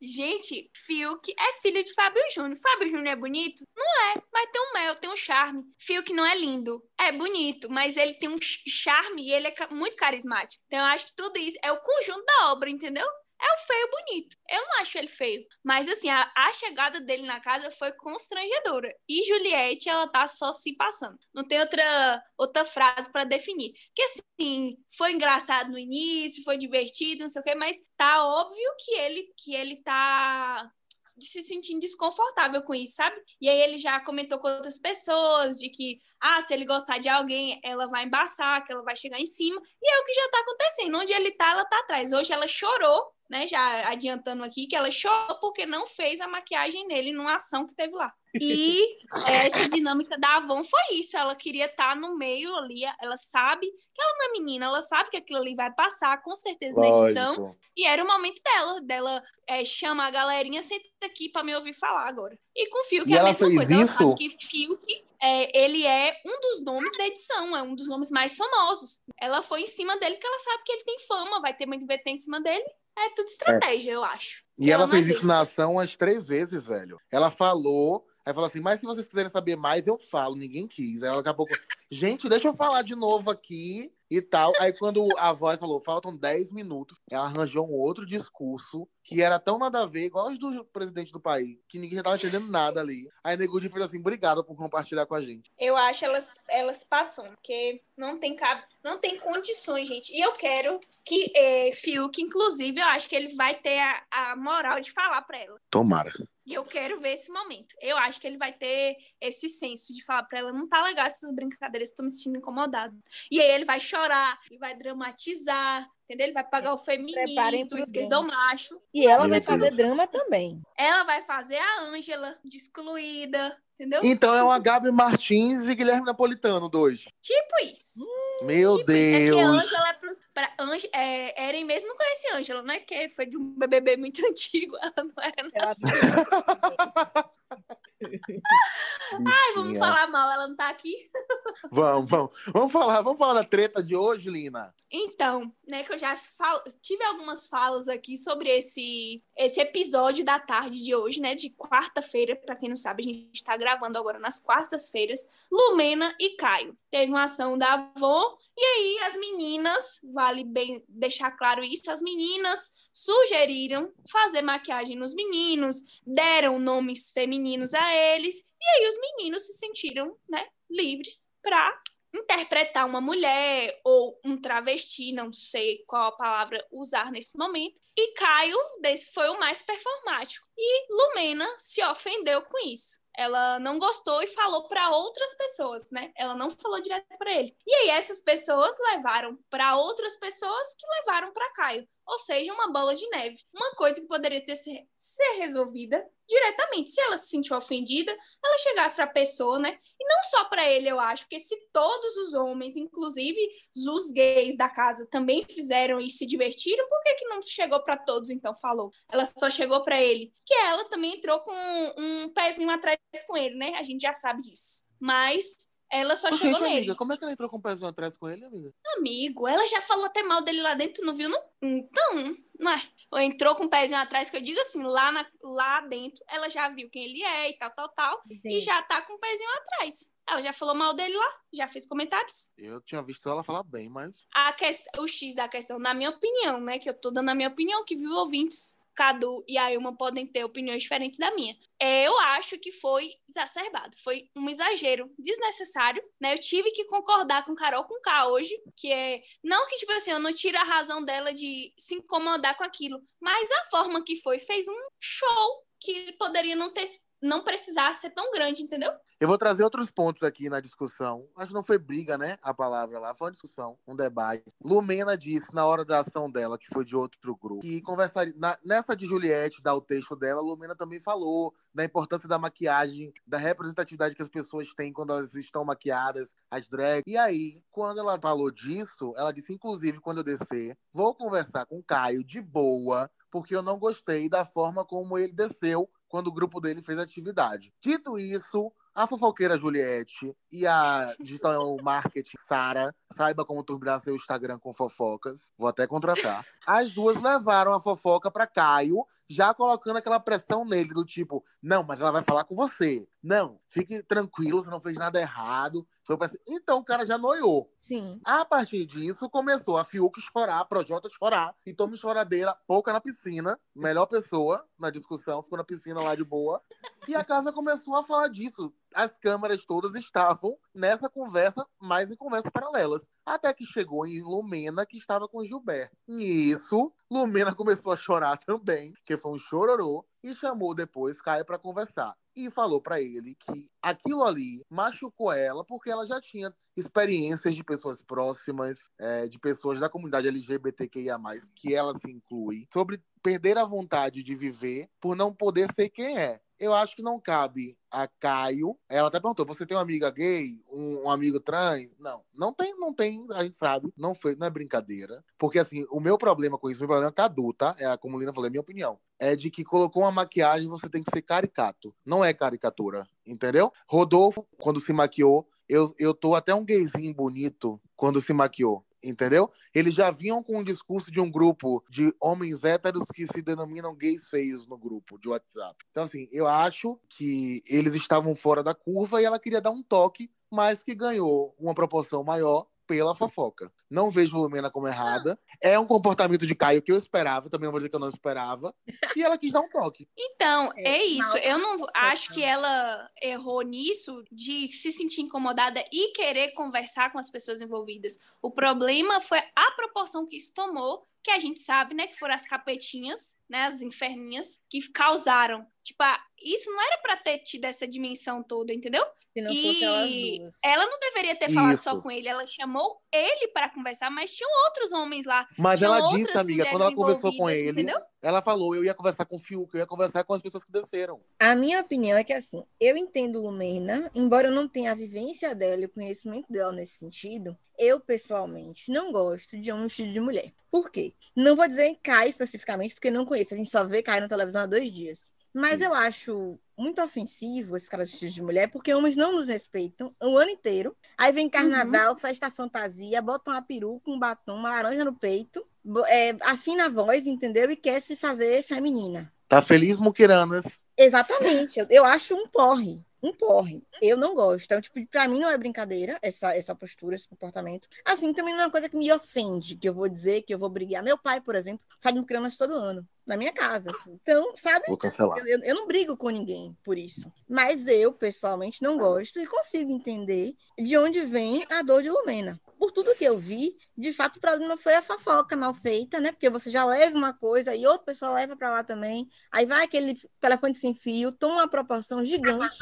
Gente, 0.00 0.70
Fiuk 0.74 1.32
é 1.38 1.52
filho 1.60 1.82
de 1.82 1.92
Fábio 1.92 2.22
Júnior. 2.32 2.56
Fábio 2.56 2.88
Júnior 2.88 3.08
é 3.08 3.16
bonito? 3.16 3.64
Não 3.76 4.10
é, 4.10 4.14
mas 4.32 4.50
tem 4.50 4.62
um 4.62 4.72
mel, 4.72 4.94
tem 4.96 5.10
um 5.10 5.16
charme. 5.16 5.64
Fiuk 5.78 6.12
não 6.12 6.24
é 6.24 6.36
lindo, 6.36 6.82
é 6.98 7.10
bonito, 7.12 7.70
mas 7.70 7.96
ele 7.96 8.14
tem 8.14 8.28
um 8.28 8.38
charme 8.40 9.26
e 9.26 9.32
ele 9.32 9.48
é 9.48 9.54
muito 9.70 9.96
carismático. 9.96 10.62
Então 10.66 10.78
eu 10.78 10.86
acho 10.86 11.06
que 11.06 11.16
tudo 11.16 11.38
isso 11.38 11.58
é 11.62 11.72
o 11.72 11.80
conjunto 11.80 12.24
da 12.24 12.52
obra, 12.52 12.70
entendeu? 12.70 13.06
É 13.40 13.54
o 13.54 13.66
feio 13.66 13.90
bonito. 13.90 14.36
Eu 14.50 14.60
não 14.62 14.80
acho 14.80 14.98
ele 14.98 15.08
feio. 15.08 15.44
Mas, 15.62 15.88
assim, 15.88 16.08
a, 16.08 16.30
a, 16.36 16.52
chegada 16.52 17.00
dele 17.00 17.26
na 17.26 17.40
casa 17.40 17.70
foi 17.70 17.92
constrangedora. 17.92 18.92
E 19.08 19.24
Juliette, 19.24 19.88
ela 19.88 20.08
tá 20.08 20.26
só 20.26 20.50
se 20.52 20.74
passando. 20.76 21.18
Não 21.32 21.46
tem 21.46 21.60
outra, 21.60 22.22
outra 22.36 22.64
frase 22.64 23.10
para 23.10 23.24
definir. 23.24 23.72
Porque, 23.88 24.02
assim, 24.02 24.76
foi 24.96 25.12
engraçado 25.12 25.70
no 25.70 25.78
início, 25.78 26.44
foi 26.44 26.56
divertido, 26.56 27.22
não 27.22 27.28
sei 27.28 27.40
o 27.40 27.44
quê, 27.44 27.54
mas 27.54 27.76
tá 27.96 28.24
óbvio 28.26 28.74
que 28.78 28.92
ele, 28.92 29.32
que 29.36 29.54
ele 29.54 29.76
tá 29.82 30.70
se 31.18 31.42
sentindo 31.42 31.80
desconfortável 31.80 32.62
com 32.62 32.74
isso, 32.74 32.96
sabe? 32.96 33.16
E 33.40 33.48
aí 33.48 33.60
ele 33.60 33.78
já 33.78 34.00
comentou 34.00 34.38
com 34.38 34.48
outras 34.48 34.78
pessoas 34.78 35.56
de 35.56 35.70
que, 35.70 35.98
ah, 36.20 36.40
se 36.42 36.52
ele 36.52 36.64
gostar 36.64 36.98
de 36.98 37.08
alguém, 37.08 37.60
ela 37.64 37.86
vai 37.86 38.04
embaçar, 38.04 38.64
que 38.64 38.72
ela 38.72 38.82
vai 38.82 38.96
chegar 38.96 39.18
em 39.20 39.26
cima. 39.26 39.60
E 39.82 39.90
é 39.90 40.00
o 40.00 40.04
que 40.04 40.14
já 40.14 40.28
tá 40.28 40.40
acontecendo. 40.40 40.98
Onde 40.98 41.12
ele 41.12 41.30
tá, 41.32 41.50
ela 41.50 41.64
tá 41.64 41.78
atrás. 41.80 42.12
Hoje 42.12 42.32
ela 42.32 42.46
chorou 42.46 43.12
né, 43.28 43.46
já 43.46 43.88
adiantando 43.88 44.42
aqui, 44.42 44.66
que 44.66 44.74
ela 44.74 44.90
chorou 44.90 45.38
porque 45.40 45.66
não 45.66 45.86
fez 45.86 46.20
a 46.20 46.26
maquiagem 46.26 46.86
nele 46.86 47.12
numa 47.12 47.34
ação 47.34 47.66
que 47.66 47.74
teve 47.74 47.94
lá. 47.94 48.12
E 48.34 48.98
essa 49.28 49.68
dinâmica 49.68 50.18
da 50.18 50.36
Avon 50.36 50.64
foi 50.64 50.96
isso. 50.96 51.16
Ela 51.16 51.34
queria 51.34 51.66
estar 51.66 51.94
no 51.94 52.16
meio 52.16 52.54
ali. 52.56 52.82
Ela 53.00 53.16
sabe 53.16 53.66
que 53.66 54.02
ela 54.02 54.16
não 54.18 54.26
é 54.26 54.32
menina, 54.32 54.66
ela 54.66 54.80
sabe 54.80 55.10
que 55.10 55.16
aquilo 55.16 55.40
ali 55.40 55.54
vai 55.54 55.72
passar 55.72 56.22
com 56.22 56.34
certeza 56.34 56.78
Lógico. 56.78 57.00
na 57.00 57.06
edição. 57.06 57.56
E 57.76 57.86
era 57.86 58.02
o 58.02 58.06
momento 58.06 58.40
dela, 58.42 58.80
dela 58.80 59.22
é, 59.46 59.64
chamar 59.64 60.06
a 60.06 60.10
galerinha, 60.10 60.62
senta 60.62 60.84
aqui 61.02 61.28
para 61.28 61.42
me 61.42 61.54
ouvir 61.54 61.74
falar 61.74 62.08
agora. 62.08 62.38
E 62.54 62.68
com 62.68 62.80
o 62.80 62.84
Fiuk 62.84 63.12
é 63.12 63.18
a 63.18 63.24
mesma 63.24 63.54
coisa. 63.54 63.74
Isso? 63.74 64.02
Ela 64.02 64.10
sabe 64.10 64.14
que 64.14 64.46
Fiuk 64.46 65.04
é, 65.20 65.64
ele 65.64 65.84
é 65.84 66.20
um 66.24 66.40
dos 66.40 66.62
nomes 66.62 66.96
da 66.96 67.06
edição, 67.06 67.56
é 67.56 67.62
um 67.62 67.74
dos 67.74 67.88
nomes 67.88 68.10
mais 68.10 68.36
famosos. 68.36 69.00
Ela 69.20 69.42
foi 69.42 69.62
em 69.62 69.66
cima 69.66 69.96
dele, 69.98 70.16
que 70.16 70.26
ela 70.26 70.38
sabe 70.38 70.62
que 70.64 70.72
ele 70.72 70.84
tem 70.84 70.98
fama, 71.00 71.40
vai 71.40 71.52
ter 71.52 71.66
muito 71.66 71.86
VT 71.86 72.02
em 72.06 72.16
cima 72.16 72.40
dele. 72.40 72.64
É 73.04 73.10
tudo 73.10 73.26
estratégia, 73.26 73.92
é. 73.92 73.94
eu 73.94 74.04
acho. 74.04 74.42
E 74.58 74.70
ela, 74.70 74.84
ela 74.84 74.92
fez 74.92 75.08
isso 75.08 75.26
na 75.26 75.40
ação 75.40 75.72
umas 75.74 75.96
três 75.96 76.26
vezes, 76.26 76.66
velho. 76.66 76.98
Ela 77.10 77.30
falou, 77.30 78.04
aí 78.26 78.34
falou 78.34 78.48
assim, 78.48 78.60
mas 78.60 78.80
se 78.80 78.86
vocês 78.86 79.08
quiserem 79.08 79.30
saber 79.30 79.56
mais, 79.56 79.86
eu 79.86 79.98
falo. 79.98 80.34
Ninguém 80.34 80.66
quis. 80.66 81.02
Aí 81.02 81.08
ela 81.08 81.20
acabou 81.20 81.46
com... 81.46 81.54
Gente, 81.90 82.28
deixa 82.28 82.48
eu 82.48 82.54
falar 82.54 82.82
de 82.82 82.94
novo 82.94 83.30
aqui 83.30 83.92
e 84.10 84.20
tal. 84.20 84.52
Aí 84.58 84.72
quando 84.72 85.06
a 85.18 85.32
voz 85.32 85.58
falou, 85.58 85.80
faltam 85.80 86.16
10 86.16 86.52
minutos, 86.52 86.98
ela 87.10 87.24
arranjou 87.24 87.66
um 87.66 87.74
outro 87.74 88.06
discurso 88.06 88.88
que 89.02 89.22
era 89.22 89.38
tão 89.38 89.58
nada 89.58 89.82
a 89.82 89.86
ver, 89.86 90.04
igual 90.04 90.28
os 90.28 90.38
do 90.38 90.62
presidente 90.66 91.10
do 91.10 91.20
país, 91.20 91.56
que 91.66 91.78
ninguém 91.78 91.96
já 91.96 92.02
tava 92.02 92.16
entendendo 92.16 92.50
nada 92.50 92.80
ali. 92.80 93.08
Aí 93.24 93.38
Negudi 93.38 93.68
fez 93.70 93.84
assim, 93.84 94.00
obrigado 94.00 94.44
por 94.44 94.54
compartilhar 94.54 95.06
com 95.06 95.14
a 95.14 95.22
gente. 95.22 95.50
Eu 95.58 95.76
acho 95.76 96.04
elas 96.04 96.42
elas 96.46 96.84
passam, 96.84 97.24
porque 97.30 97.80
não 97.96 98.18
tem 98.18 98.36
cab... 98.36 98.62
não 98.84 99.00
tem 99.00 99.18
condições, 99.18 99.88
gente. 99.88 100.12
E 100.14 100.20
eu 100.20 100.32
quero 100.32 100.78
que 101.04 101.32
é, 101.34 101.72
Fiuk, 101.72 102.20
inclusive, 102.20 102.80
eu 102.80 102.86
acho 102.86 103.08
que 103.08 103.16
ele 103.16 103.34
vai 103.34 103.54
ter 103.54 103.78
a, 103.78 104.02
a 104.10 104.36
moral 104.36 104.78
de 104.78 104.92
falar 104.92 105.22
para 105.22 105.38
ela. 105.38 105.58
Tomara. 105.70 106.12
E 106.48 106.54
eu 106.54 106.64
quero 106.64 106.98
ver 106.98 107.12
esse 107.12 107.30
momento. 107.30 107.74
Eu 107.78 107.98
acho 107.98 108.18
que 108.18 108.26
ele 108.26 108.38
vai 108.38 108.54
ter 108.54 108.96
esse 109.20 109.50
senso 109.50 109.92
de 109.92 110.02
falar 110.02 110.22
para 110.22 110.38
ela, 110.38 110.52
não 110.52 110.66
tá 110.66 110.82
legal 110.82 111.04
essas 111.04 111.30
brincadeiras, 111.30 111.90
estou 111.90 112.02
me 112.02 112.10
sentindo 112.10 112.38
incomodado. 112.38 112.96
E 113.30 113.38
aí 113.38 113.50
ele 113.50 113.66
vai 113.66 113.78
chorar, 113.78 114.40
e 114.50 114.56
vai 114.56 114.74
dramatizar, 114.74 115.86
entendeu? 116.04 116.24
Ele 116.26 116.32
vai 116.32 116.48
pagar 116.48 116.72
o 116.72 116.78
feminista, 116.78 117.74
o 117.74 117.78
esquerdo 117.78 118.22
macho. 118.22 118.80
E 118.94 119.06
ela 119.06 119.28
vai 119.28 119.42
fazer 119.42 119.72
drama 119.72 120.06
também. 120.06 120.62
Ela 120.74 121.04
vai 121.04 121.22
fazer 121.22 121.58
a 121.58 121.82
Ângela 121.82 122.38
de 122.42 122.56
excluída, 122.56 123.54
entendeu? 123.74 124.00
Então 124.02 124.34
é 124.34 124.42
uma 124.42 124.58
Gabi 124.58 124.90
Martins 124.90 125.68
e 125.68 125.74
Guilherme 125.74 126.06
Napolitano, 126.06 126.66
dois. 126.70 127.04
Tipo 127.20 127.60
isso. 127.62 128.06
Meu 128.42 128.78
tipo 128.78 128.86
Deus. 128.86 129.02
Isso. 129.02 129.28
É 129.28 129.32
que 129.32 129.40
a 129.40 129.48
Ângela 129.48 129.88
é 129.90 129.92
pro, 129.92 130.07
pra 130.38 130.54
Ange, 130.60 130.88
é, 130.92 131.48
Eren 131.48 131.64
mesmo 131.64 131.96
conhece 131.96 132.32
Ângela, 132.32 132.62
né? 132.62 132.78
Que 132.78 133.08
foi 133.08 133.26
de 133.26 133.36
um 133.36 133.54
BBB 133.58 133.96
muito 133.96 134.22
antigo, 134.24 134.76
ela 134.76 134.92
não 135.04 135.12
era 135.20 135.50
nascida. 135.52 135.90
Ai, 139.26 139.54
vamos 139.54 139.78
falar 139.78 140.06
mal, 140.08 140.30
ela 140.30 140.48
não 140.48 140.56
tá 140.56 140.68
aqui. 140.68 141.10
Vamos, 141.70 142.08
vamos. 142.08 142.30
Vamos 142.52 142.72
falar, 142.72 143.02
vamos 143.02 143.18
falar 143.18 143.34
da 143.34 143.44
treta 143.44 143.82
de 143.82 143.94
hoje, 143.94 144.30
Lina. 144.30 144.72
Então, 144.90 145.52
né, 145.66 145.82
que 145.82 145.92
eu 145.92 145.98
já 145.98 146.14
falo, 146.16 146.62
tive 146.80 147.02
algumas 147.04 147.46
falas 147.46 147.88
aqui 147.88 148.16
sobre 148.16 148.48
esse 148.48 149.22
esse 149.36 149.60
episódio 149.60 150.24
da 150.24 150.38
tarde 150.38 150.82
de 150.82 150.94
hoje, 150.94 151.20
né, 151.20 151.34
de 151.34 151.50
quarta-feira, 151.50 152.36
para 152.36 152.56
quem 152.56 152.68
não 152.68 152.76
sabe, 152.76 153.02
a 153.02 153.12
gente 153.12 153.34
está 153.34 153.56
gravando 153.56 153.98
agora 153.98 154.18
nas 154.18 154.40
quartas-feiras, 154.40 155.28
Lumena 155.50 156.14
e 156.18 156.36
Caio. 156.36 156.76
Teve 156.90 157.12
uma 157.12 157.24
ação 157.24 157.58
da 157.58 157.74
avó 157.74 158.38
e 158.56 158.64
aí 158.64 158.98
as 159.08 159.16
meninas, 159.16 160.00
vale 160.12 160.44
bem 160.44 160.82
deixar 160.88 161.32
claro 161.32 161.62
isso, 161.62 161.90
as 161.90 162.00
meninas 162.00 162.70
sugeriram 163.04 163.92
fazer 164.10 164.42
maquiagem 164.42 164.96
nos 164.96 165.14
meninos, 165.14 166.00
deram 166.06 166.58
nomes 166.58 167.10
femininos 167.10 167.74
a 167.74 167.94
eles, 167.94 168.40
e 168.60 168.64
aí 168.64 168.88
os 168.88 168.98
meninos 169.00 169.46
se 169.46 169.54
sentiram, 169.54 170.16
né, 170.28 170.46
livres 170.70 171.28
para 171.42 171.82
interpretar 172.14 172.86
uma 172.86 173.00
mulher 173.00 173.80
ou 173.84 174.18
um 174.24 174.36
travesti, 174.36 175.12
não 175.12 175.32
sei 175.32 175.84
qual 175.86 176.08
a 176.08 176.16
palavra 176.16 176.66
usar 176.72 177.12
nesse 177.12 177.36
momento. 177.36 177.80
E 177.96 178.12
Caio 178.14 178.58
desse 178.80 179.12
foi 179.12 179.28
o 179.28 179.38
mais 179.38 179.60
performático. 179.60 180.46
E 180.56 180.86
Lumena 180.90 181.46
se 181.58 181.84
ofendeu 181.84 182.42
com 182.42 182.58
isso 182.66 182.98
ela 183.18 183.58
não 183.58 183.80
gostou 183.80 184.22
e 184.22 184.28
falou 184.28 184.68
para 184.68 184.90
outras 184.90 185.34
pessoas, 185.34 185.90
né? 185.90 186.12
Ela 186.16 186.36
não 186.36 186.52
falou 186.52 186.80
direto 186.80 187.04
para 187.18 187.34
ele. 187.34 187.52
E 187.66 187.74
aí 187.74 187.90
essas 187.90 188.20
pessoas 188.20 188.78
levaram 188.92 189.36
para 189.50 189.76
outras 189.76 190.16
pessoas 190.16 190.74
que 190.76 190.86
levaram 191.00 191.32
para 191.32 191.52
Caio. 191.52 191.88
Ou 192.06 192.18
seja, 192.18 192.54
uma 192.54 192.72
bola 192.72 192.94
de 192.94 193.06
neve. 193.10 193.36
Uma 193.52 193.74
coisa 193.74 194.00
que 194.00 194.06
poderia 194.06 194.42
ter 194.42 194.56
ser, 194.56 194.86
ser 194.96 195.38
resolvida 195.40 196.02
diretamente. 196.26 196.90
Se 196.90 197.00
ela 197.00 197.18
se 197.18 197.28
sentiu 197.28 197.56
ofendida, 197.56 198.10
ela 198.44 198.58
chegasse 198.58 198.94
para 198.94 199.04
a 199.04 199.12
pessoa, 199.12 199.58
né? 199.58 199.78
E 200.00 200.08
não 200.08 200.22
só 200.24 200.44
para 200.44 200.66
ele, 200.70 200.88
eu 200.88 201.00
acho, 201.00 201.24
porque 201.24 201.40
se 201.40 201.56
todos 201.72 202.16
os 202.16 202.34
homens, 202.34 202.76
inclusive 202.76 203.38
os 203.76 204.10
gays 204.10 204.56
da 204.56 204.68
casa, 204.68 205.06
também 205.10 205.44
fizeram 205.44 205.98
e 205.98 206.10
se 206.10 206.26
divertiram, 206.26 206.88
por 206.88 207.02
que, 207.02 207.14
que 207.14 207.28
não 207.28 207.42
chegou 207.42 207.82
para 207.82 207.96
todos, 207.96 208.30
então 208.30 208.54
falou? 208.54 208.90
Ela 209.10 209.24
só 209.24 209.50
chegou 209.50 209.82
para 209.82 210.00
ele. 210.00 210.32
Que 210.46 210.54
ela 210.54 210.84
também 210.84 211.16
entrou 211.16 211.40
com 211.40 211.94
um 211.98 212.28
pezinho 212.30 212.70
atrás 212.70 212.98
com 213.26 213.36
ele, 213.36 213.56
né? 213.56 213.74
A 213.76 213.82
gente 213.82 214.02
já 214.02 214.12
sabe 214.12 214.42
disso. 214.42 214.84
Mas 215.00 215.68
ela 215.90 216.14
só 216.16 216.30
chegou 216.30 216.58
gente, 216.58 216.62
nele. 216.62 216.76
Amiga, 216.76 216.94
como 216.96 217.12
é 217.12 217.16
que 217.16 217.24
ela 217.24 217.32
entrou 217.32 217.48
com 217.48 217.56
o 217.56 217.62
pezinho 217.62 217.88
atrás 217.88 218.16
com 218.16 218.28
ele, 218.28 218.44
amiga? 218.44 218.72
Amigo, 218.96 219.48
ela 219.48 219.66
já 219.66 219.80
falou 219.80 220.04
até 220.04 220.22
mal 220.22 220.42
dele 220.42 220.60
lá 220.60 220.74
dentro, 220.74 221.04
não 221.04 221.14
viu, 221.14 221.28
não? 221.28 221.42
Então, 221.62 222.36
não 222.58 222.70
é. 222.70 222.82
ou 223.10 223.18
entrou 223.18 223.54
com 223.54 223.64
o 223.64 223.70
pezinho 223.70 223.98
atrás, 223.98 224.28
que 224.28 224.36
eu 224.36 224.42
digo 224.42 224.60
assim, 224.60 224.82
lá, 224.82 225.10
na, 225.10 225.26
lá 225.42 225.80
dentro, 225.80 226.22
ela 226.28 226.50
já 226.50 226.68
viu 226.68 226.90
quem 226.90 227.04
ele 227.04 227.22
é 227.22 227.50
e 227.50 227.54
tal, 227.54 227.70
tal, 227.70 227.88
tal, 227.88 228.22
Entendi. 228.30 228.56
e 228.56 228.60
já 228.60 228.82
tá 228.82 229.00
com 229.00 229.14
o 229.14 229.18
pezinho 229.18 229.50
atrás. 229.56 230.12
Ela 230.28 230.42
já 230.42 230.52
falou 230.52 230.74
mal 230.74 230.92
dele 230.92 231.16
lá, 231.16 231.40
já 231.54 231.66
fez 231.66 231.86
comentários. 231.86 232.52
Eu 232.58 232.82
tinha 232.82 233.02
visto 233.02 233.26
ela 233.28 233.42
falar 233.42 233.62
bem, 233.62 233.88
mas. 233.88 234.12
A 234.34 234.52
quest... 234.52 234.82
O 234.98 235.08
X 235.08 235.34
da 235.34 235.48
questão, 235.48 235.78
na 235.78 235.94
minha 235.94 236.10
opinião, 236.10 236.60
né? 236.60 236.78
Que 236.78 236.90
eu 236.90 236.94
tô 236.94 237.10
dando 237.10 237.30
a 237.30 237.34
minha 237.34 237.48
opinião, 237.48 237.82
que 237.84 237.96
viu 237.96 238.10
ouvintes 238.10 238.78
Cadu 238.98 239.44
e 239.46 239.56
a 239.56 239.72
Ilma 239.72 239.96
podem 239.96 240.26
ter 240.26 240.42
opiniões 240.42 240.82
diferentes 240.82 241.20
da 241.20 241.32
minha. 241.32 241.56
É, 241.78 242.04
eu 242.08 242.18
acho 242.18 242.58
que 242.58 242.72
foi 242.72 243.12
exacerbado, 243.28 243.96
foi 244.02 244.28
um 244.34 244.50
exagero 244.50 245.08
desnecessário, 245.16 246.02
né? 246.20 246.34
Eu 246.34 246.38
tive 246.40 246.72
que 246.72 246.84
concordar 246.84 247.44
com 247.44 247.54
Carol 247.54 247.84
com 247.84 248.00
K 248.00 248.26
hoje, 248.26 248.52
que 248.76 248.92
é 248.92 249.22
não 249.40 249.68
que 249.68 249.76
tipo 249.76 249.92
assim, 249.92 250.10
eu 250.10 250.18
não 250.18 250.32
tiro 250.32 250.58
a 250.58 250.64
razão 250.64 251.04
dela 251.04 251.32
de 251.32 251.72
se 251.78 251.94
incomodar 251.94 252.56
com 252.56 252.64
aquilo, 252.64 253.00
mas 253.20 253.48
a 253.52 253.64
forma 253.66 254.02
que 254.02 254.16
foi 254.16 254.40
fez 254.40 254.66
um 254.66 254.88
show 254.98 255.64
que 255.78 256.12
poderia 256.14 256.56
não 256.56 256.72
ter 256.72 256.88
não 257.22 257.42
precisar 257.42 257.94
ser 257.94 258.10
tão 258.10 258.30
grande, 258.30 258.62
entendeu? 258.62 258.92
Eu 259.20 259.26
vou 259.26 259.36
trazer 259.36 259.64
outros 259.64 259.90
pontos 259.90 260.22
aqui 260.22 260.48
na 260.48 260.60
discussão. 260.60 261.28
Acho 261.36 261.48
que 261.48 261.54
não 261.54 261.62
foi 261.64 261.76
briga, 261.76 262.16
né? 262.16 262.38
A 262.40 262.54
palavra 262.54 263.00
lá. 263.00 263.14
Foi 263.14 263.26
uma 263.26 263.32
discussão, 263.32 263.76
um 263.86 263.96
debate. 263.96 264.44
Lumena 264.62 265.16
disse, 265.16 265.52
na 265.52 265.66
hora 265.66 265.84
da 265.84 266.00
ação 266.00 266.30
dela, 266.30 266.56
que 266.56 266.68
foi 266.68 266.84
de 266.84 266.94
outro 266.94 267.36
grupo, 267.36 267.60
que 267.60 267.80
conversaria. 267.82 268.32
Na, 268.36 268.56
nessa 268.64 268.94
de 268.94 269.06
Juliette, 269.06 269.60
dar 269.60 269.74
o 269.74 269.80
texto 269.80 270.14
dela, 270.14 270.40
Lumena 270.40 270.76
também 270.76 271.00
falou 271.00 271.52
da 271.74 271.84
importância 271.84 272.28
da 272.28 272.38
maquiagem, 272.38 273.12
da 273.26 273.38
representatividade 273.38 274.14
que 274.14 274.22
as 274.22 274.28
pessoas 274.28 274.72
têm 274.74 274.92
quando 274.92 275.12
elas 275.12 275.34
estão 275.34 275.64
maquiadas, 275.64 276.32
as 276.48 276.68
drags. 276.68 277.02
E 277.06 277.16
aí, 277.16 277.60
quando 277.72 277.98
ela 277.98 278.20
falou 278.20 278.52
disso, 278.52 279.14
ela 279.16 279.32
disse, 279.32 279.52
inclusive, 279.52 280.00
quando 280.00 280.18
eu 280.18 280.24
descer, 280.24 280.78
vou 280.92 281.12
conversar 281.12 281.66
com 281.66 281.78
o 281.78 281.84
Caio 281.84 282.22
de 282.22 282.40
boa, 282.40 283.10
porque 283.30 283.54
eu 283.54 283.62
não 283.62 283.78
gostei 283.78 284.28
da 284.28 284.44
forma 284.44 284.84
como 284.84 285.18
ele 285.18 285.32
desceu 285.32 285.90
quando 286.08 286.28
o 286.28 286.32
grupo 286.32 286.60
dele 286.60 286.82
fez 286.82 286.98
atividade. 286.98 287.72
Dito 287.80 288.18
isso, 288.18 288.72
a 288.94 289.06
fofoqueira 289.06 289.56
Juliette 289.56 290.34
e 290.50 290.66
a 290.66 291.14
digital 291.20 291.76
marketing 291.82 292.36
Sara, 292.46 292.94
saiba 293.12 293.44
como 293.44 293.62
turbinar 293.62 294.00
seu 294.00 294.16
Instagram 294.16 294.58
com 294.58 294.74
fofocas, 294.74 295.52
vou 295.56 295.68
até 295.68 295.86
contratar. 295.86 296.44
As 296.66 296.92
duas 296.92 297.20
levaram 297.20 297.72
a 297.72 297.80
fofoca 297.80 298.30
para 298.30 298.46
Caio, 298.46 299.04
já 299.28 299.52
colocando 299.52 299.98
aquela 299.98 300.18
pressão 300.18 300.64
nele 300.64 300.94
do 300.94 301.04
tipo, 301.04 301.44
não, 301.62 301.82
mas 301.82 302.00
ela 302.00 302.10
vai 302.10 302.22
falar 302.22 302.44
com 302.44 302.54
você. 302.54 303.06
Não, 303.22 303.60
fique 303.66 304.02
tranquilo, 304.02 304.62
você 304.62 304.70
não 304.70 304.80
fez 304.80 304.96
nada 304.96 305.20
errado. 305.20 305.86
Pra... 306.06 306.30
Então 306.46 306.78
o 306.78 306.84
cara 306.84 307.04
já 307.04 307.18
noiou. 307.18 307.70
Sim. 307.78 308.18
A 308.24 308.44
partir 308.44 308.86
disso, 308.86 309.28
começou 309.28 309.76
a 309.76 309.84
Fiuk 309.84 310.18
chorar, 310.20 310.60
a 310.60 310.64
Projota 310.64 311.08
chorar, 311.10 311.54
e 311.66 311.74
tome 311.74 311.98
choradeira, 311.98 312.56
pouca 312.66 312.92
na 312.92 313.00
piscina. 313.00 313.60
Melhor 313.74 314.06
pessoa 314.06 314.64
na 314.78 314.88
discussão, 314.88 315.42
ficou 315.42 315.58
na 315.58 315.64
piscina 315.64 316.00
lá 316.02 316.14
de 316.14 316.24
boa. 316.24 316.62
E 317.06 317.14
a 317.14 317.22
casa 317.22 317.52
começou 317.52 317.96
a 317.96 318.04
falar 318.04 318.28
disso. 318.28 318.72
As 318.94 319.18
câmeras 319.18 319.62
todas 319.62 319.94
estavam 319.94 320.56
nessa 320.74 321.10
conversa, 321.10 321.66
mais 321.78 322.10
em 322.10 322.16
conversas 322.16 322.50
paralelas. 322.50 323.10
Até 323.26 323.52
que 323.52 323.64
chegou 323.64 324.06
em 324.06 324.22
Lumena, 324.22 324.86
que 324.86 324.96
estava 324.96 325.28
com 325.28 325.44
Gilberto. 325.44 325.94
Nisso, 326.06 326.90
Lumena 327.10 327.54
começou 327.54 327.92
a 327.92 327.96
chorar 327.96 328.38
também, 328.38 328.94
que 329.04 329.16
foi 329.18 329.32
um 329.32 329.38
chororô, 329.38 330.04
e 330.22 330.34
chamou 330.34 330.74
depois 330.74 331.20
Caio 331.20 331.44
para 331.44 331.58
conversar. 331.58 332.16
E 332.34 332.50
falou 332.50 332.80
para 332.80 333.00
ele 333.00 333.34
que 333.34 333.66
aquilo 333.82 334.24
ali 334.24 334.64
machucou 334.70 335.32
ela 335.32 335.64
porque 335.64 335.90
ela 335.90 336.06
já 336.06 336.20
tinha 336.20 336.54
experiências 336.76 337.54
de 337.54 337.64
pessoas 337.64 338.00
próximas, 338.00 338.90
é, 338.98 339.26
de 339.26 339.38
pessoas 339.38 339.80
da 339.80 339.88
comunidade 339.88 340.28
LGBTQIA+, 340.28 341.18
que 341.56 341.74
ela 341.74 341.96
se 341.98 342.10
inclui, 342.10 342.66
sobre 342.72 343.02
perder 343.22 343.58
a 343.58 343.64
vontade 343.64 344.22
de 344.22 344.34
viver 344.34 344.88
por 345.00 345.16
não 345.16 345.34
poder 345.34 345.68
ser 345.74 345.88
quem 345.88 346.18
é 346.18 346.40
eu 346.58 346.74
acho 346.74 346.96
que 346.96 347.02
não 347.02 347.20
cabe 347.20 347.78
a 347.90 348.06
Caio. 348.06 348.76
Ela 348.88 349.08
até 349.08 349.20
perguntou: 349.20 349.46
você 349.46 349.64
tem 349.64 349.76
uma 349.76 349.82
amiga 349.82 350.10
gay? 350.10 350.60
Um, 350.70 351.04
um, 351.04 351.10
amigo 351.10 351.40
trans? 351.40 351.88
Não, 351.98 352.22
não 352.34 352.52
tem, 352.52 352.78
não 352.78 352.92
tem, 352.92 353.24
a 353.32 353.42
gente 353.44 353.58
sabe. 353.58 353.92
Não 353.96 354.14
foi, 354.14 354.34
não 354.36 354.46
é 354.46 354.50
brincadeira. 354.50 355.24
Porque 355.38 355.58
assim, 355.58 355.86
o 355.90 356.00
meu 356.00 356.18
problema 356.18 356.58
com 356.58 356.70
isso, 356.70 356.80
meu 356.80 356.88
problema 356.88 357.10
é 357.10 357.12
Cadu, 357.12 357.52
tá? 357.52 357.74
É 357.78 357.96
como 357.96 358.16
a 358.16 358.20
Lina 358.20 358.32
falou, 358.32 358.46
é 358.46 358.50
minha 358.50 358.60
opinião. 358.60 358.98
É 359.18 359.34
de 359.34 359.50
que 359.50 359.64
colocou 359.64 360.02
uma 360.02 360.12
maquiagem, 360.12 360.68
você 360.68 360.88
tem 360.88 361.02
que 361.02 361.10
ser 361.12 361.22
caricato. 361.22 361.94
Não 362.04 362.24
é 362.24 362.32
caricatura, 362.32 363.06
entendeu? 363.26 363.72
Rodolfo, 363.88 364.46
quando 364.58 364.80
se 364.80 364.92
maquiou, 364.92 365.48
eu, 365.68 365.94
eu 365.98 366.14
tô 366.14 366.34
até 366.34 366.54
um 366.54 366.64
gayzinho 366.64 367.14
bonito 367.14 367.80
quando 367.94 368.20
se 368.20 368.32
maquiou 368.32 368.84
entendeu? 369.02 369.50
Eles 369.74 369.94
já 369.94 370.10
vinham 370.10 370.42
com 370.42 370.58
um 370.58 370.64
discurso 370.64 371.10
de 371.10 371.20
um 371.20 371.30
grupo 371.30 371.84
de 371.88 372.14
homens 372.20 372.64
héteros 372.64 373.04
que 373.14 373.26
se 373.26 373.42
denominam 373.42 373.94
gays 373.94 374.28
feios 374.28 374.66
no 374.66 374.76
grupo 374.76 375.18
de 375.18 375.28
WhatsApp. 375.28 375.76
Então, 375.90 376.04
assim, 376.04 376.28
eu 376.32 376.46
acho 376.46 376.98
que 377.08 377.62
eles 377.66 377.94
estavam 377.94 378.34
fora 378.34 378.62
da 378.62 378.74
curva 378.74 379.20
e 379.20 379.24
ela 379.24 379.38
queria 379.38 379.60
dar 379.60 379.70
um 379.70 379.82
toque, 379.82 380.30
mas 380.50 380.82
que 380.82 380.94
ganhou 380.94 381.54
uma 381.58 381.74
proporção 381.74 382.24
maior 382.24 382.66
pela 382.88 383.14
fofoca. 383.14 383.70
Não 383.88 384.10
vejo 384.10 384.36
Lumena 384.36 384.70
como 384.70 384.88
errada. 384.88 385.38
É 385.62 385.78
um 385.78 385.84
comportamento 385.84 386.46
de 386.46 386.54
Caio 386.54 386.80
que 386.80 386.90
eu 386.90 386.96
esperava, 386.96 387.50
também 387.50 387.70
vou 387.70 387.78
dizer 387.78 387.90
que 387.90 387.94
eu 387.94 388.00
não 388.00 388.08
esperava. 388.08 388.74
E 389.14 389.22
ela 389.22 389.36
quis 389.36 389.52
dar 389.52 389.60
um 389.60 389.68
toque. 389.68 390.08
Então, 390.16 390.72
é, 390.74 390.96
é 390.96 391.04
isso. 391.04 391.36
Eu 391.38 391.58
não 391.58 391.86
acho 391.94 392.32
que 392.32 392.42
ela 392.42 393.08
errou 393.22 393.60
nisso 393.62 394.24
de 394.32 394.66
se 394.66 394.90
sentir 394.90 395.20
incomodada 395.20 395.84
e 395.92 396.12
querer 396.12 396.52
conversar 396.52 397.12
com 397.12 397.18
as 397.18 397.30
pessoas 397.30 397.60
envolvidas. 397.60 398.16
O 398.40 398.50
problema 398.50 399.20
foi 399.20 399.38
a 399.38 399.70
proporção 399.76 400.26
que 400.26 400.36
isso 400.36 400.52
tomou 400.54 401.06
que 401.28 401.32
a 401.32 401.38
gente 401.38 401.60
sabe, 401.60 401.94
né, 401.94 402.06
que 402.06 402.18
foram 402.18 402.34
as 402.34 402.46
capetinhas, 402.46 403.36
né, 403.50 403.66
as 403.66 403.82
inferninhas, 403.82 404.58
que 404.70 404.80
causaram. 404.90 405.66
Tipo, 405.84 406.02
isso 406.42 406.70
não 406.70 406.82
era 406.82 406.98
para 406.98 407.16
ter 407.16 407.38
tido 407.40 407.66
essa 407.66 407.86
dimensão 407.86 408.42
toda, 408.42 408.72
entendeu? 408.72 409.04
Se 409.34 409.42
não 409.42 409.52
e 409.52 409.84
elas 409.84 410.10
duas. 410.10 410.58
ela 410.64 410.86
não 410.86 410.98
deveria 410.98 411.36
ter 411.36 411.52
falado 411.52 411.74
isso. 411.74 411.84
só 411.84 412.00
com 412.00 412.10
ele, 412.10 412.28
ela 412.28 412.46
chamou 412.46 412.98
ele 413.12 413.48
para 413.48 413.68
conversar, 413.68 414.10
mas 414.10 414.34
tinham 414.34 414.50
outros 414.64 414.90
homens 414.90 415.26
lá. 415.26 415.46
Mas 415.58 415.82
ela 415.82 416.00
disse, 416.08 416.36
amiga, 416.36 416.64
quando 416.70 416.82
ela 416.82 416.94
conversou 416.94 417.36
com 417.36 417.50
ele, 417.50 417.70
entendeu? 417.70 418.00
ela 418.22 418.40
falou, 418.40 418.74
eu 418.74 418.84
ia 418.84 418.94
conversar 418.94 419.26
com 419.26 419.36
o 419.36 419.38
Fiuk, 419.38 419.74
eu 419.74 419.80
ia 419.80 419.86
conversar 419.86 420.24
com 420.24 420.32
as 420.32 420.40
pessoas 420.40 420.64
que 420.64 420.72
desceram. 420.72 421.20
A 421.38 421.54
minha 421.54 421.80
opinião 421.80 422.16
é 422.16 422.24
que, 422.24 422.32
assim, 422.32 422.64
eu 422.80 422.96
entendo 422.96 423.42
Lumena, 423.42 424.10
embora 424.14 424.48
eu 424.48 424.52
não 424.52 424.66
tenha 424.66 424.92
a 424.92 424.94
vivência 424.94 425.54
dela 425.54 425.82
e 425.82 425.86
o 425.86 425.90
conhecimento 425.90 426.50
dela 426.50 426.72
nesse 426.72 426.98
sentido, 426.98 427.56
eu, 427.78 428.00
pessoalmente, 428.00 428.90
não 428.90 429.12
gosto 429.12 429.58
de 429.58 429.72
um 429.72 429.86
estilo 429.86 430.12
de 430.12 430.20
mulher. 430.20 430.52
Por 430.70 430.90
quê? 430.90 431.14
Não 431.34 431.56
vou 431.56 431.66
dizer 431.66 431.86
em 431.86 431.94
Kai 431.94 432.28
especificamente, 432.28 432.94
porque 432.94 433.10
não 433.10 433.24
conheço. 433.24 433.54
A 433.54 433.56
gente 433.56 433.70
só 433.70 433.84
vê 433.84 434.02
Kai 434.02 434.20
na 434.20 434.28
televisão 434.28 434.62
há 434.62 434.66
dois 434.66 434.90
dias. 434.92 435.32
Mas 435.52 435.78
Sim. 435.78 435.86
eu 435.86 435.94
acho 435.94 436.58
muito 436.76 437.02
ofensivo 437.02 437.76
esse 437.76 437.88
cara 437.88 438.04
de 438.04 438.28
de 438.28 438.42
mulher, 438.42 438.68
porque 438.70 438.92
homens 438.94 439.16
não 439.16 439.32
nos 439.32 439.48
respeitam 439.48 440.14
o 440.22 440.36
ano 440.36 440.50
inteiro. 440.50 440.94
Aí 441.16 441.32
vem 441.32 441.48
carnaval, 441.48 442.12
uhum. 442.12 442.18
festa 442.18 442.50
fantasia, 442.50 443.22
botam 443.22 443.54
uma 443.54 443.62
peruca, 443.62 444.10
um 444.10 444.18
batom, 444.18 444.56
uma 444.56 444.70
laranja 444.70 445.04
no 445.04 445.14
peito, 445.14 445.66
é, 446.06 446.36
afina 446.42 446.86
a 446.86 446.88
voz, 446.88 447.26
entendeu? 447.26 447.70
E 447.70 447.76
quer 447.76 448.00
se 448.00 448.14
fazer 448.14 448.62
feminina. 448.62 449.32
Tá 449.48 449.62
feliz, 449.62 449.96
Muquiranas? 449.96 450.64
Exatamente. 450.96 451.80
Eu, 451.80 451.86
eu 451.90 452.04
acho 452.04 452.34
um 452.34 452.46
porre 452.46 453.00
um 453.22 453.32
porre. 453.32 453.82
Eu 454.00 454.16
não 454.16 454.34
gosto. 454.34 454.64
Então, 454.64 454.80
tipo, 454.80 455.04
pra 455.06 455.28
mim 455.28 455.40
não 455.40 455.50
é 455.50 455.58
brincadeira 455.58 456.18
essa, 456.22 456.54
essa 456.54 456.74
postura, 456.74 457.14
esse 457.14 457.28
comportamento. 457.28 457.88
Assim, 458.04 458.32
também 458.32 458.54
não 458.54 458.62
é 458.62 458.64
uma 458.66 458.70
coisa 458.70 458.88
que 458.88 458.96
me 458.96 459.10
ofende, 459.12 459.76
que 459.76 459.88
eu 459.88 459.94
vou 459.94 460.08
dizer, 460.08 460.42
que 460.42 460.54
eu 460.54 460.58
vou 460.58 460.68
brigar. 460.68 461.02
Meu 461.02 461.18
pai, 461.18 461.40
por 461.40 461.54
exemplo, 461.54 461.84
sai 461.98 462.12
de 462.12 462.22
criança 462.24 462.66
todo 462.66 462.74
ano, 462.74 463.06
na 463.26 463.36
minha 463.36 463.52
casa. 463.52 463.90
Assim. 463.90 464.12
Então, 464.20 464.52
sabe? 464.54 464.84
Vou 464.86 464.96
cancelar. 464.96 465.38
Eu, 465.38 465.46
eu, 465.46 465.64
eu, 465.64 465.74
não 465.74 465.86
brigo 465.86 466.16
com 466.16 466.30
ninguém 466.30 466.76
por 466.84 466.98
isso. 466.98 467.32
Mas 467.48 467.86
eu, 467.86 468.12
pessoalmente, 468.12 468.82
não 468.82 468.96
gosto 468.98 469.40
e 469.40 469.46
consigo 469.46 469.90
entender 469.90 470.54
de 470.78 470.96
onde 470.96 471.20
vem 471.20 471.66
a 471.70 471.82
dor 471.82 472.02
de 472.02 472.10
Lumena 472.10 472.60
por 472.78 472.92
tudo 472.92 473.14
que 473.14 473.24
eu 473.24 473.38
vi, 473.38 473.76
de 473.96 474.12
fato 474.12 474.36
o 474.36 474.40
problema 474.40 474.76
foi 474.76 474.94
a 474.94 475.02
fofoca 475.02 475.56
mal 475.56 475.74
feita, 475.74 476.20
né? 476.20 476.32
Porque 476.32 476.48
você 476.48 476.70
já 476.70 476.84
leva 476.84 477.16
uma 477.16 477.34
coisa 477.34 477.74
e 477.74 477.86
outra 477.86 478.06
pessoa 478.06 478.32
leva 478.32 478.56
para 478.56 478.70
lá 478.70 478.84
também. 478.84 479.28
Aí 479.50 479.66
vai 479.66 479.84
aquele 479.84 480.18
telefone 480.40 480.74
sem 480.74 480.94
fio, 480.94 481.32
toma 481.32 481.54
uma 481.54 481.68
proporção 481.68 482.24
gigante. 482.24 482.78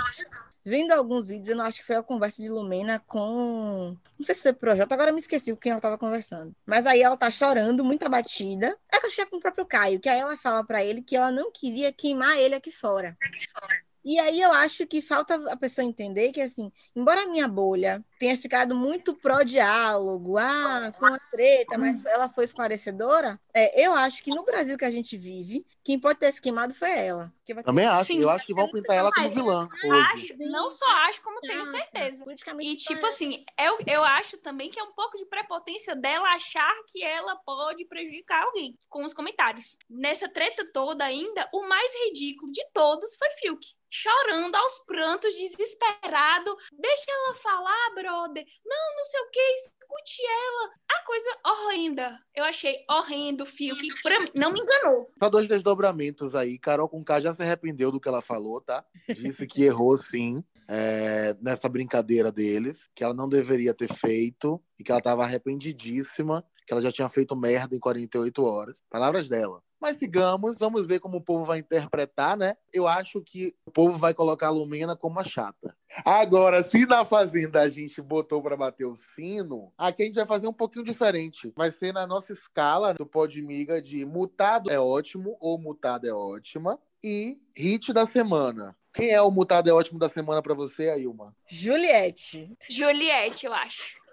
Vendo 0.64 0.90
alguns 0.90 1.28
vídeos, 1.28 1.48
eu 1.48 1.56
não 1.56 1.64
acho 1.64 1.78
que 1.78 1.86
foi 1.86 1.94
a 1.94 2.02
conversa 2.02 2.42
de 2.42 2.48
Lumena 2.48 2.98
com. 3.06 3.96
Não 4.18 4.26
sei 4.26 4.34
se 4.34 4.42
foi 4.42 4.52
projeto, 4.52 4.92
agora 4.92 5.12
me 5.12 5.20
esqueci 5.20 5.52
com 5.52 5.60
quem 5.60 5.70
ela 5.70 5.78
estava 5.78 5.96
conversando. 5.96 6.54
Mas 6.66 6.86
aí 6.86 7.00
ela 7.00 7.16
tá 7.16 7.30
chorando, 7.30 7.84
muito 7.84 8.04
abatida. 8.04 8.76
É 8.92 8.98
que 8.98 9.06
eu 9.06 9.10
achei 9.10 9.26
com 9.26 9.36
o 9.36 9.40
próprio 9.40 9.64
Caio, 9.64 10.00
que 10.00 10.08
aí 10.08 10.18
ela 10.18 10.36
fala 10.36 10.64
para 10.64 10.84
ele 10.84 11.02
que 11.02 11.16
ela 11.16 11.30
não 11.30 11.52
queria 11.52 11.92
queimar 11.92 12.36
ele 12.36 12.56
aqui 12.56 12.72
fora. 12.72 13.16
Aqui 13.22 13.46
fora. 13.52 13.86
E 14.06 14.20
aí 14.20 14.40
eu 14.40 14.52
acho 14.52 14.86
que 14.86 15.02
falta 15.02 15.34
a 15.50 15.56
pessoa 15.56 15.84
entender 15.84 16.30
que, 16.30 16.40
assim, 16.40 16.70
embora 16.94 17.22
a 17.22 17.26
minha 17.26 17.48
bolha 17.48 18.04
tenha 18.18 18.36
ficado 18.38 18.74
muito 18.74 19.14
pró-diálogo, 19.14 20.36
ah, 20.38 20.92
com 20.98 21.06
a 21.06 21.18
treta, 21.30 21.78
mas 21.78 22.04
ela 22.04 22.28
foi 22.28 22.44
esclarecedora. 22.44 23.40
É, 23.54 23.86
eu 23.86 23.94
acho 23.94 24.22
que 24.22 24.30
no 24.30 24.44
Brasil 24.44 24.76
que 24.76 24.84
a 24.84 24.90
gente 24.90 25.16
vive, 25.16 25.66
quem 25.84 25.98
pode 25.98 26.18
ter 26.18 26.32
se 26.32 26.40
queimado 26.40 26.74
foi 26.74 26.90
ela. 26.90 27.32
Também 27.64 27.86
acho. 27.86 28.06
Sim, 28.06 28.20
eu 28.20 28.28
acho 28.28 28.44
que 28.44 28.54
vão 28.54 28.68
pintar 28.70 28.96
ela 28.96 29.10
como 29.12 29.30
vilã. 29.30 29.68
Acho, 30.14 30.34
não 30.38 30.70
só 30.70 30.84
acho, 31.08 31.22
como 31.22 31.40
tenho 31.40 31.64
certeza. 31.64 32.24
E, 32.60 32.74
tipo 32.74 33.06
assim, 33.06 33.44
eu, 33.58 33.78
eu 33.86 34.02
acho 34.02 34.36
também 34.38 34.68
que 34.68 34.80
é 34.80 34.82
um 34.82 34.92
pouco 34.92 35.16
de 35.16 35.24
prepotência 35.26 35.94
dela 35.94 36.28
achar 36.34 36.74
que 36.88 37.04
ela 37.04 37.36
pode 37.36 37.84
prejudicar 37.84 38.42
alguém 38.42 38.76
com 38.88 39.04
os 39.04 39.14
comentários. 39.14 39.78
Nessa 39.88 40.28
treta 40.28 40.68
toda 40.72 41.04
ainda, 41.04 41.48
o 41.52 41.68
mais 41.68 41.92
ridículo 42.04 42.50
de 42.50 42.64
todos 42.72 43.16
foi 43.16 43.30
Fiuk 43.30 43.64
chorando 43.88 44.54
aos 44.54 44.78
prantos, 44.80 45.32
desesperado. 45.34 46.56
Deixa 46.72 47.10
ela 47.10 47.34
falar, 47.34 47.94
brother. 48.06 48.46
Não, 48.64 48.96
não 48.96 49.04
sei 49.04 49.20
o 49.20 49.30
que, 49.30 49.40
escute 49.40 50.22
ela. 50.22 50.70
A 50.90 51.04
coisa 51.04 51.38
horrenda. 51.44 52.18
Eu 52.34 52.44
achei 52.44 52.76
horrendo 52.88 53.42
o 53.42 53.46
fio 53.46 53.76
que 53.76 53.88
pra 54.02 54.20
mim, 54.20 54.30
não 54.34 54.52
me 54.52 54.60
enganou. 54.60 55.10
Só 55.18 55.28
dois 55.28 55.48
desdobramentos 55.48 56.34
aí. 56.34 56.58
Carol 56.58 56.88
com 56.88 57.04
K 57.04 57.20
já 57.20 57.34
se 57.34 57.42
arrependeu 57.42 57.90
do 57.90 58.00
que 58.00 58.08
ela 58.08 58.22
falou, 58.22 58.60
tá? 58.60 58.84
Disse 59.08 59.46
que 59.46 59.64
errou 59.64 59.96
sim. 59.96 60.42
É, 60.68 61.32
nessa 61.40 61.68
brincadeira 61.68 62.32
deles, 62.32 62.88
que 62.92 63.04
ela 63.04 63.14
não 63.14 63.28
deveria 63.28 63.72
ter 63.72 63.92
feito 63.92 64.60
e 64.76 64.82
que 64.82 64.90
ela 64.90 64.98
estava 64.98 65.22
arrependidíssima, 65.22 66.44
que 66.66 66.72
ela 66.72 66.82
já 66.82 66.90
tinha 66.90 67.08
feito 67.08 67.36
merda 67.36 67.76
em 67.76 67.78
48 67.78 68.42
horas. 68.42 68.82
Palavras 68.90 69.28
dela. 69.28 69.62
Mas 69.86 69.98
sigamos, 69.98 70.58
vamos 70.58 70.84
ver 70.84 70.98
como 70.98 71.18
o 71.18 71.20
povo 71.20 71.44
vai 71.44 71.60
interpretar, 71.60 72.36
né? 72.36 72.56
Eu 72.72 72.88
acho 72.88 73.20
que 73.20 73.54
o 73.64 73.70
povo 73.70 73.96
vai 73.96 74.12
colocar 74.12 74.48
a 74.48 74.50
Lumena 74.50 74.96
como 74.96 75.20
a 75.20 75.24
chata. 75.24 75.76
Agora, 76.04 76.64
se 76.64 76.84
na 76.86 77.04
Fazenda 77.04 77.60
a 77.60 77.68
gente 77.68 78.02
botou 78.02 78.42
para 78.42 78.56
bater 78.56 78.84
o 78.84 78.96
sino, 78.96 79.72
aqui 79.78 80.02
a 80.02 80.06
gente 80.06 80.16
vai 80.16 80.26
fazer 80.26 80.48
um 80.48 80.52
pouquinho 80.52 80.84
diferente. 80.84 81.52
Vai 81.56 81.70
ser 81.70 81.92
na 81.92 82.04
nossa 82.04 82.32
escala 82.32 82.94
do 82.94 83.06
Podmiga 83.06 83.80
de 83.80 84.04
mutado 84.04 84.72
é 84.72 84.80
ótimo 84.80 85.36
ou 85.38 85.56
mutado 85.56 86.04
é 86.04 86.12
ótima 86.12 86.80
e 87.00 87.38
hit 87.56 87.92
da 87.92 88.04
semana. 88.04 88.76
Quem 88.92 89.10
é 89.10 89.22
o 89.22 89.30
mutado 89.30 89.70
é 89.70 89.72
ótimo 89.72 90.00
da 90.00 90.08
semana 90.08 90.42
para 90.42 90.52
você, 90.52 90.90
Ailma? 90.90 91.32
Juliette. 91.48 92.52
Juliette, 92.68 93.46
eu 93.46 93.54
acho. 93.54 94.04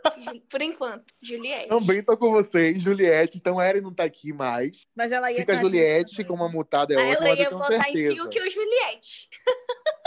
Por 0.49 0.61
enquanto, 0.61 1.05
Juliette. 1.21 1.69
Também 1.69 2.03
tô 2.03 2.17
com 2.17 2.31
vocês, 2.31 2.81
Juliette. 2.81 3.37
Então, 3.37 3.59
a 3.59 3.67
Eri 3.67 3.81
não 3.81 3.93
tá 3.93 4.03
aqui 4.03 4.33
mais. 4.33 4.85
Mas 4.95 5.11
ela 5.11 5.31
ia 5.31 5.39
Fica 5.39 5.57
Juliette 5.57 6.23
com 6.23 6.33
uma 6.33 6.49
mutada, 6.49 6.93
é 6.93 6.97
Aí 6.97 7.11
ótima, 7.11 7.27
ela 7.29 7.39
ia 7.39 7.49
votar 7.49 7.69
certeza. 7.69 8.11
em 8.11 8.15
Fio 8.15 8.29
que 8.29 8.39
o 8.39 8.49
Juliette. 8.49 9.29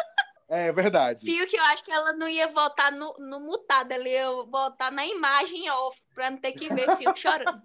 É 0.48 0.70
verdade. 0.72 1.24
Fio 1.24 1.46
que 1.46 1.56
eu 1.56 1.62
acho 1.64 1.84
que 1.84 1.90
ela 1.90 2.12
não 2.12 2.28
ia 2.28 2.46
votar 2.48 2.92
no, 2.92 3.14
no 3.18 3.40
mutado, 3.40 3.90
ela 3.92 4.08
ia 4.08 4.30
votar 4.30 4.92
na 4.92 5.04
imagem 5.04 5.68
off, 5.70 6.00
pra 6.14 6.30
não 6.30 6.38
ter 6.38 6.52
que 6.52 6.72
ver 6.72 6.96
Fio 6.96 7.12
chorando. 7.16 7.60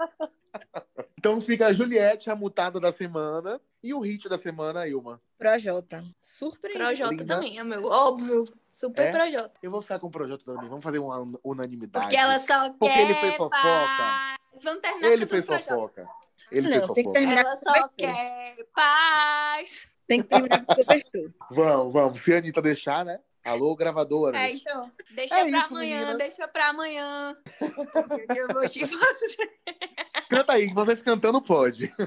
Então 1.18 1.40
fica 1.40 1.68
a 1.68 1.74
Juliette, 1.74 2.30
a 2.30 2.36
mutada 2.36 2.80
da 2.80 2.92
semana. 2.92 3.62
E 3.84 3.94
o 3.96 4.00
hit 4.00 4.28
da 4.30 4.38
semana, 4.38 4.88
Ilma. 4.88 5.20
Projota. 5.38 6.04
Surpreendente. 6.20 6.86
Projota 6.86 7.12
Linda. 7.12 7.26
também, 7.36 7.58
é 7.58 7.64
meu, 7.64 7.86
óbvio. 7.86 8.44
Super 8.70 9.08
É? 9.08 9.12
Projota. 9.12 9.60
Eu 9.64 9.72
vou 9.72 9.82
ficar 9.82 9.98
com 10.00 10.06
o 10.08 10.12
Projota 10.12 10.46
também. 10.46 10.70
Vamos 10.70 10.84
fazer 10.84 11.00
uma 11.00 11.20
un- 11.20 11.34
unanimidade. 11.44 12.06
Porque 12.06 12.18
ela 12.18 12.38
só 12.38 12.70
Porque 12.72 12.90
quer 12.94 13.02
ele 13.06 13.14
fez 13.16 13.32
fofoca. 13.38 13.58
paz. 13.62 14.38
Vamos 14.64 14.82
terminar 14.82 15.08
Ele 15.10 15.26
fez 15.26 15.46
Projota. 15.46 15.74
fofoca. 15.74 16.08
Ele 16.52 16.70
Não, 16.70 16.72
fez 16.74 16.86
tem 16.86 16.96
que 16.96 17.04
fofoca. 17.04 17.20
terminar 17.20 17.42
Ela 17.42 17.56
só 17.56 17.88
quer 17.98 18.56
paz. 18.76 19.91
Tem 20.12 20.22
que 20.22 20.28
terminar 20.28 20.66
com 20.66 20.76
cobertura. 20.76 21.34
Vamos, 21.50 21.94
vamos. 21.94 22.22
Se 22.22 22.34
a 22.34 22.38
Anitta 22.40 22.62
deixar, 22.62 23.06
né? 23.06 23.18
Alô, 23.46 23.74
gravadoras. 23.78 24.42
É, 24.42 24.52
então, 24.52 24.92
deixa 25.12 25.36
É 25.36 25.40
pra 25.40 25.50
isso, 25.50 25.68
amanhã, 25.68 26.00
meninas. 26.00 26.18
deixa 26.18 26.48
pra 26.50 26.68
amanhã. 26.68 27.38
que 28.30 28.38
eu 28.38 28.48
vou 28.50 28.68
te 28.68 28.86
fazer. 28.86 29.52
Canta 30.30 30.52
aí, 30.52 30.68
vocês 30.74 31.02
cantando 31.02 31.42
pode. 31.42 31.90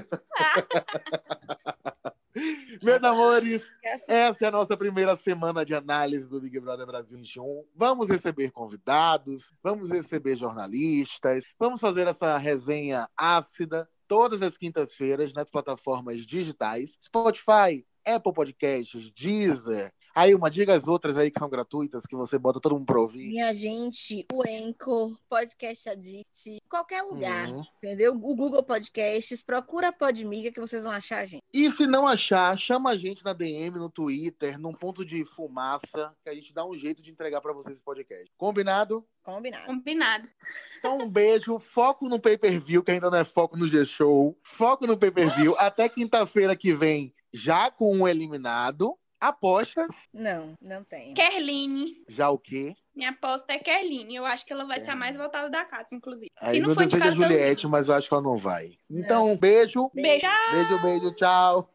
Meus 2.83 3.03
amores, 3.03 3.63
essa 3.81 4.45
é 4.45 4.47
a 4.47 4.51
nossa 4.51 4.77
primeira 4.77 5.17
semana 5.17 5.65
de 5.65 5.73
análise 5.73 6.29
do 6.29 6.39
Big 6.39 6.59
Brother 6.59 6.85
Brasil 6.85 7.17
21. 7.17 7.65
Vamos 7.73 8.11
receber 8.11 8.51
convidados, 8.51 9.51
vamos 9.63 9.89
receber 9.89 10.35
jornalistas, 10.35 11.43
vamos 11.57 11.79
fazer 11.79 12.05
essa 12.05 12.37
resenha 12.37 13.07
ácida 13.17 13.89
todas 14.07 14.41
as 14.41 14.57
quintas-feiras 14.57 15.33
nas 15.33 15.49
plataformas 15.49 16.25
digitais, 16.25 16.97
Spotify, 17.01 17.85
Apple 18.05 18.33
Podcasts, 18.33 19.11
Deezer. 19.11 19.91
Aí 20.13 20.33
uma 20.33 20.49
diga 20.49 20.73
as 20.73 20.87
outras 20.87 21.17
aí 21.17 21.29
que 21.29 21.37
são 21.37 21.49
gratuitas 21.49 22.05
que 22.05 22.15
você 22.15 22.37
bota 22.39 22.59
todo 22.61 22.75
mundo 22.75 22.85
pra 22.85 23.01
ouvir. 23.01 23.27
Minha 23.27 23.53
gente, 23.53 24.25
o 24.31 24.47
Enco, 24.47 25.17
Podcast 25.27 25.89
Addict, 25.89 26.61
qualquer 26.69 27.01
lugar, 27.01 27.49
Uhum. 27.49 27.63
entendeu? 27.79 28.13
O 28.13 28.17
Google 28.35 28.63
Podcasts, 28.63 29.41
procura 29.41 29.89
a 29.89 29.93
Podmiga 29.93 30.53
que 30.53 30.59
vocês 30.61 30.83
vão 30.83 30.93
achar 30.93 31.17
a 31.19 31.25
gente. 31.25 31.43
E 31.53 31.69
se 31.69 31.85
não 31.85 32.07
achar, 32.07 32.57
chama 32.57 32.91
a 32.91 32.97
gente 32.97 33.25
na 33.25 33.33
DM, 33.33 33.77
no 33.77 33.89
Twitter, 33.89 34.57
num 34.57 34.73
ponto 34.73 35.03
de 35.03 35.25
fumaça, 35.25 36.13
que 36.23 36.29
a 36.29 36.33
gente 36.33 36.53
dá 36.53 36.65
um 36.65 36.75
jeito 36.77 37.01
de 37.01 37.11
entregar 37.11 37.41
pra 37.41 37.51
vocês 37.51 37.75
esse 37.75 37.83
podcast. 37.83 38.31
Combinado? 38.37 39.05
Combinado. 39.21 39.65
Combinado. 39.65 40.29
Então, 40.77 40.99
um 40.99 41.09
beijo. 41.09 41.59
Foco 41.59 42.07
no 42.07 42.19
pay-per-view, 42.21 42.83
que 42.83 42.91
ainda 42.91 43.09
não 43.09 43.17
é 43.17 43.25
foco 43.25 43.57
no 43.57 43.67
G-Show. 43.67 44.37
Foco 44.43 44.85
no 44.87 44.97
pay-per-view. 44.97 45.55
Até 45.57 45.89
quinta-feira 45.89 46.55
que 46.55 46.73
vem, 46.73 47.13
já 47.35 47.69
com 47.69 47.97
um 47.97 48.07
eliminado. 48.07 48.95
Apostas, 49.19 49.87
Não, 50.13 50.53
não 50.61 50.83
tem. 50.83 51.13
Kerline. 51.13 52.03
já 52.07 52.29
o 52.29 52.37
quê? 52.37 52.75
Minha 52.95 53.09
aposta 53.09 53.53
é 53.53 53.59
Kerline. 53.59 54.15
Eu 54.15 54.25
acho 54.25 54.45
que 54.45 54.53
ela 54.53 54.65
vai 54.65 54.79
ser 54.79 54.91
a 54.91 54.95
mais 54.95 55.15
votada 55.15 55.49
da 55.49 55.65
casa, 55.65 55.95
inclusive. 55.95 56.29
Aí 56.39 56.55
Se 56.57 56.61
não 56.61 56.73
for 56.73 56.81
é 56.81 56.85
indicada 56.85 57.11
pelo 57.11 57.23
Juliette, 57.23 57.67
mas 57.67 57.89
eu 57.89 57.95
acho 57.95 58.07
que 58.07 58.13
ela 58.13 58.23
não 58.23 58.37
vai. 58.37 58.71
Então, 58.89 59.31
um 59.31 59.37
beijo. 59.37 59.89
Beijo. 59.93 60.27
Beijo, 60.53 60.81
beijo, 60.81 61.15
tchau. 61.15 61.73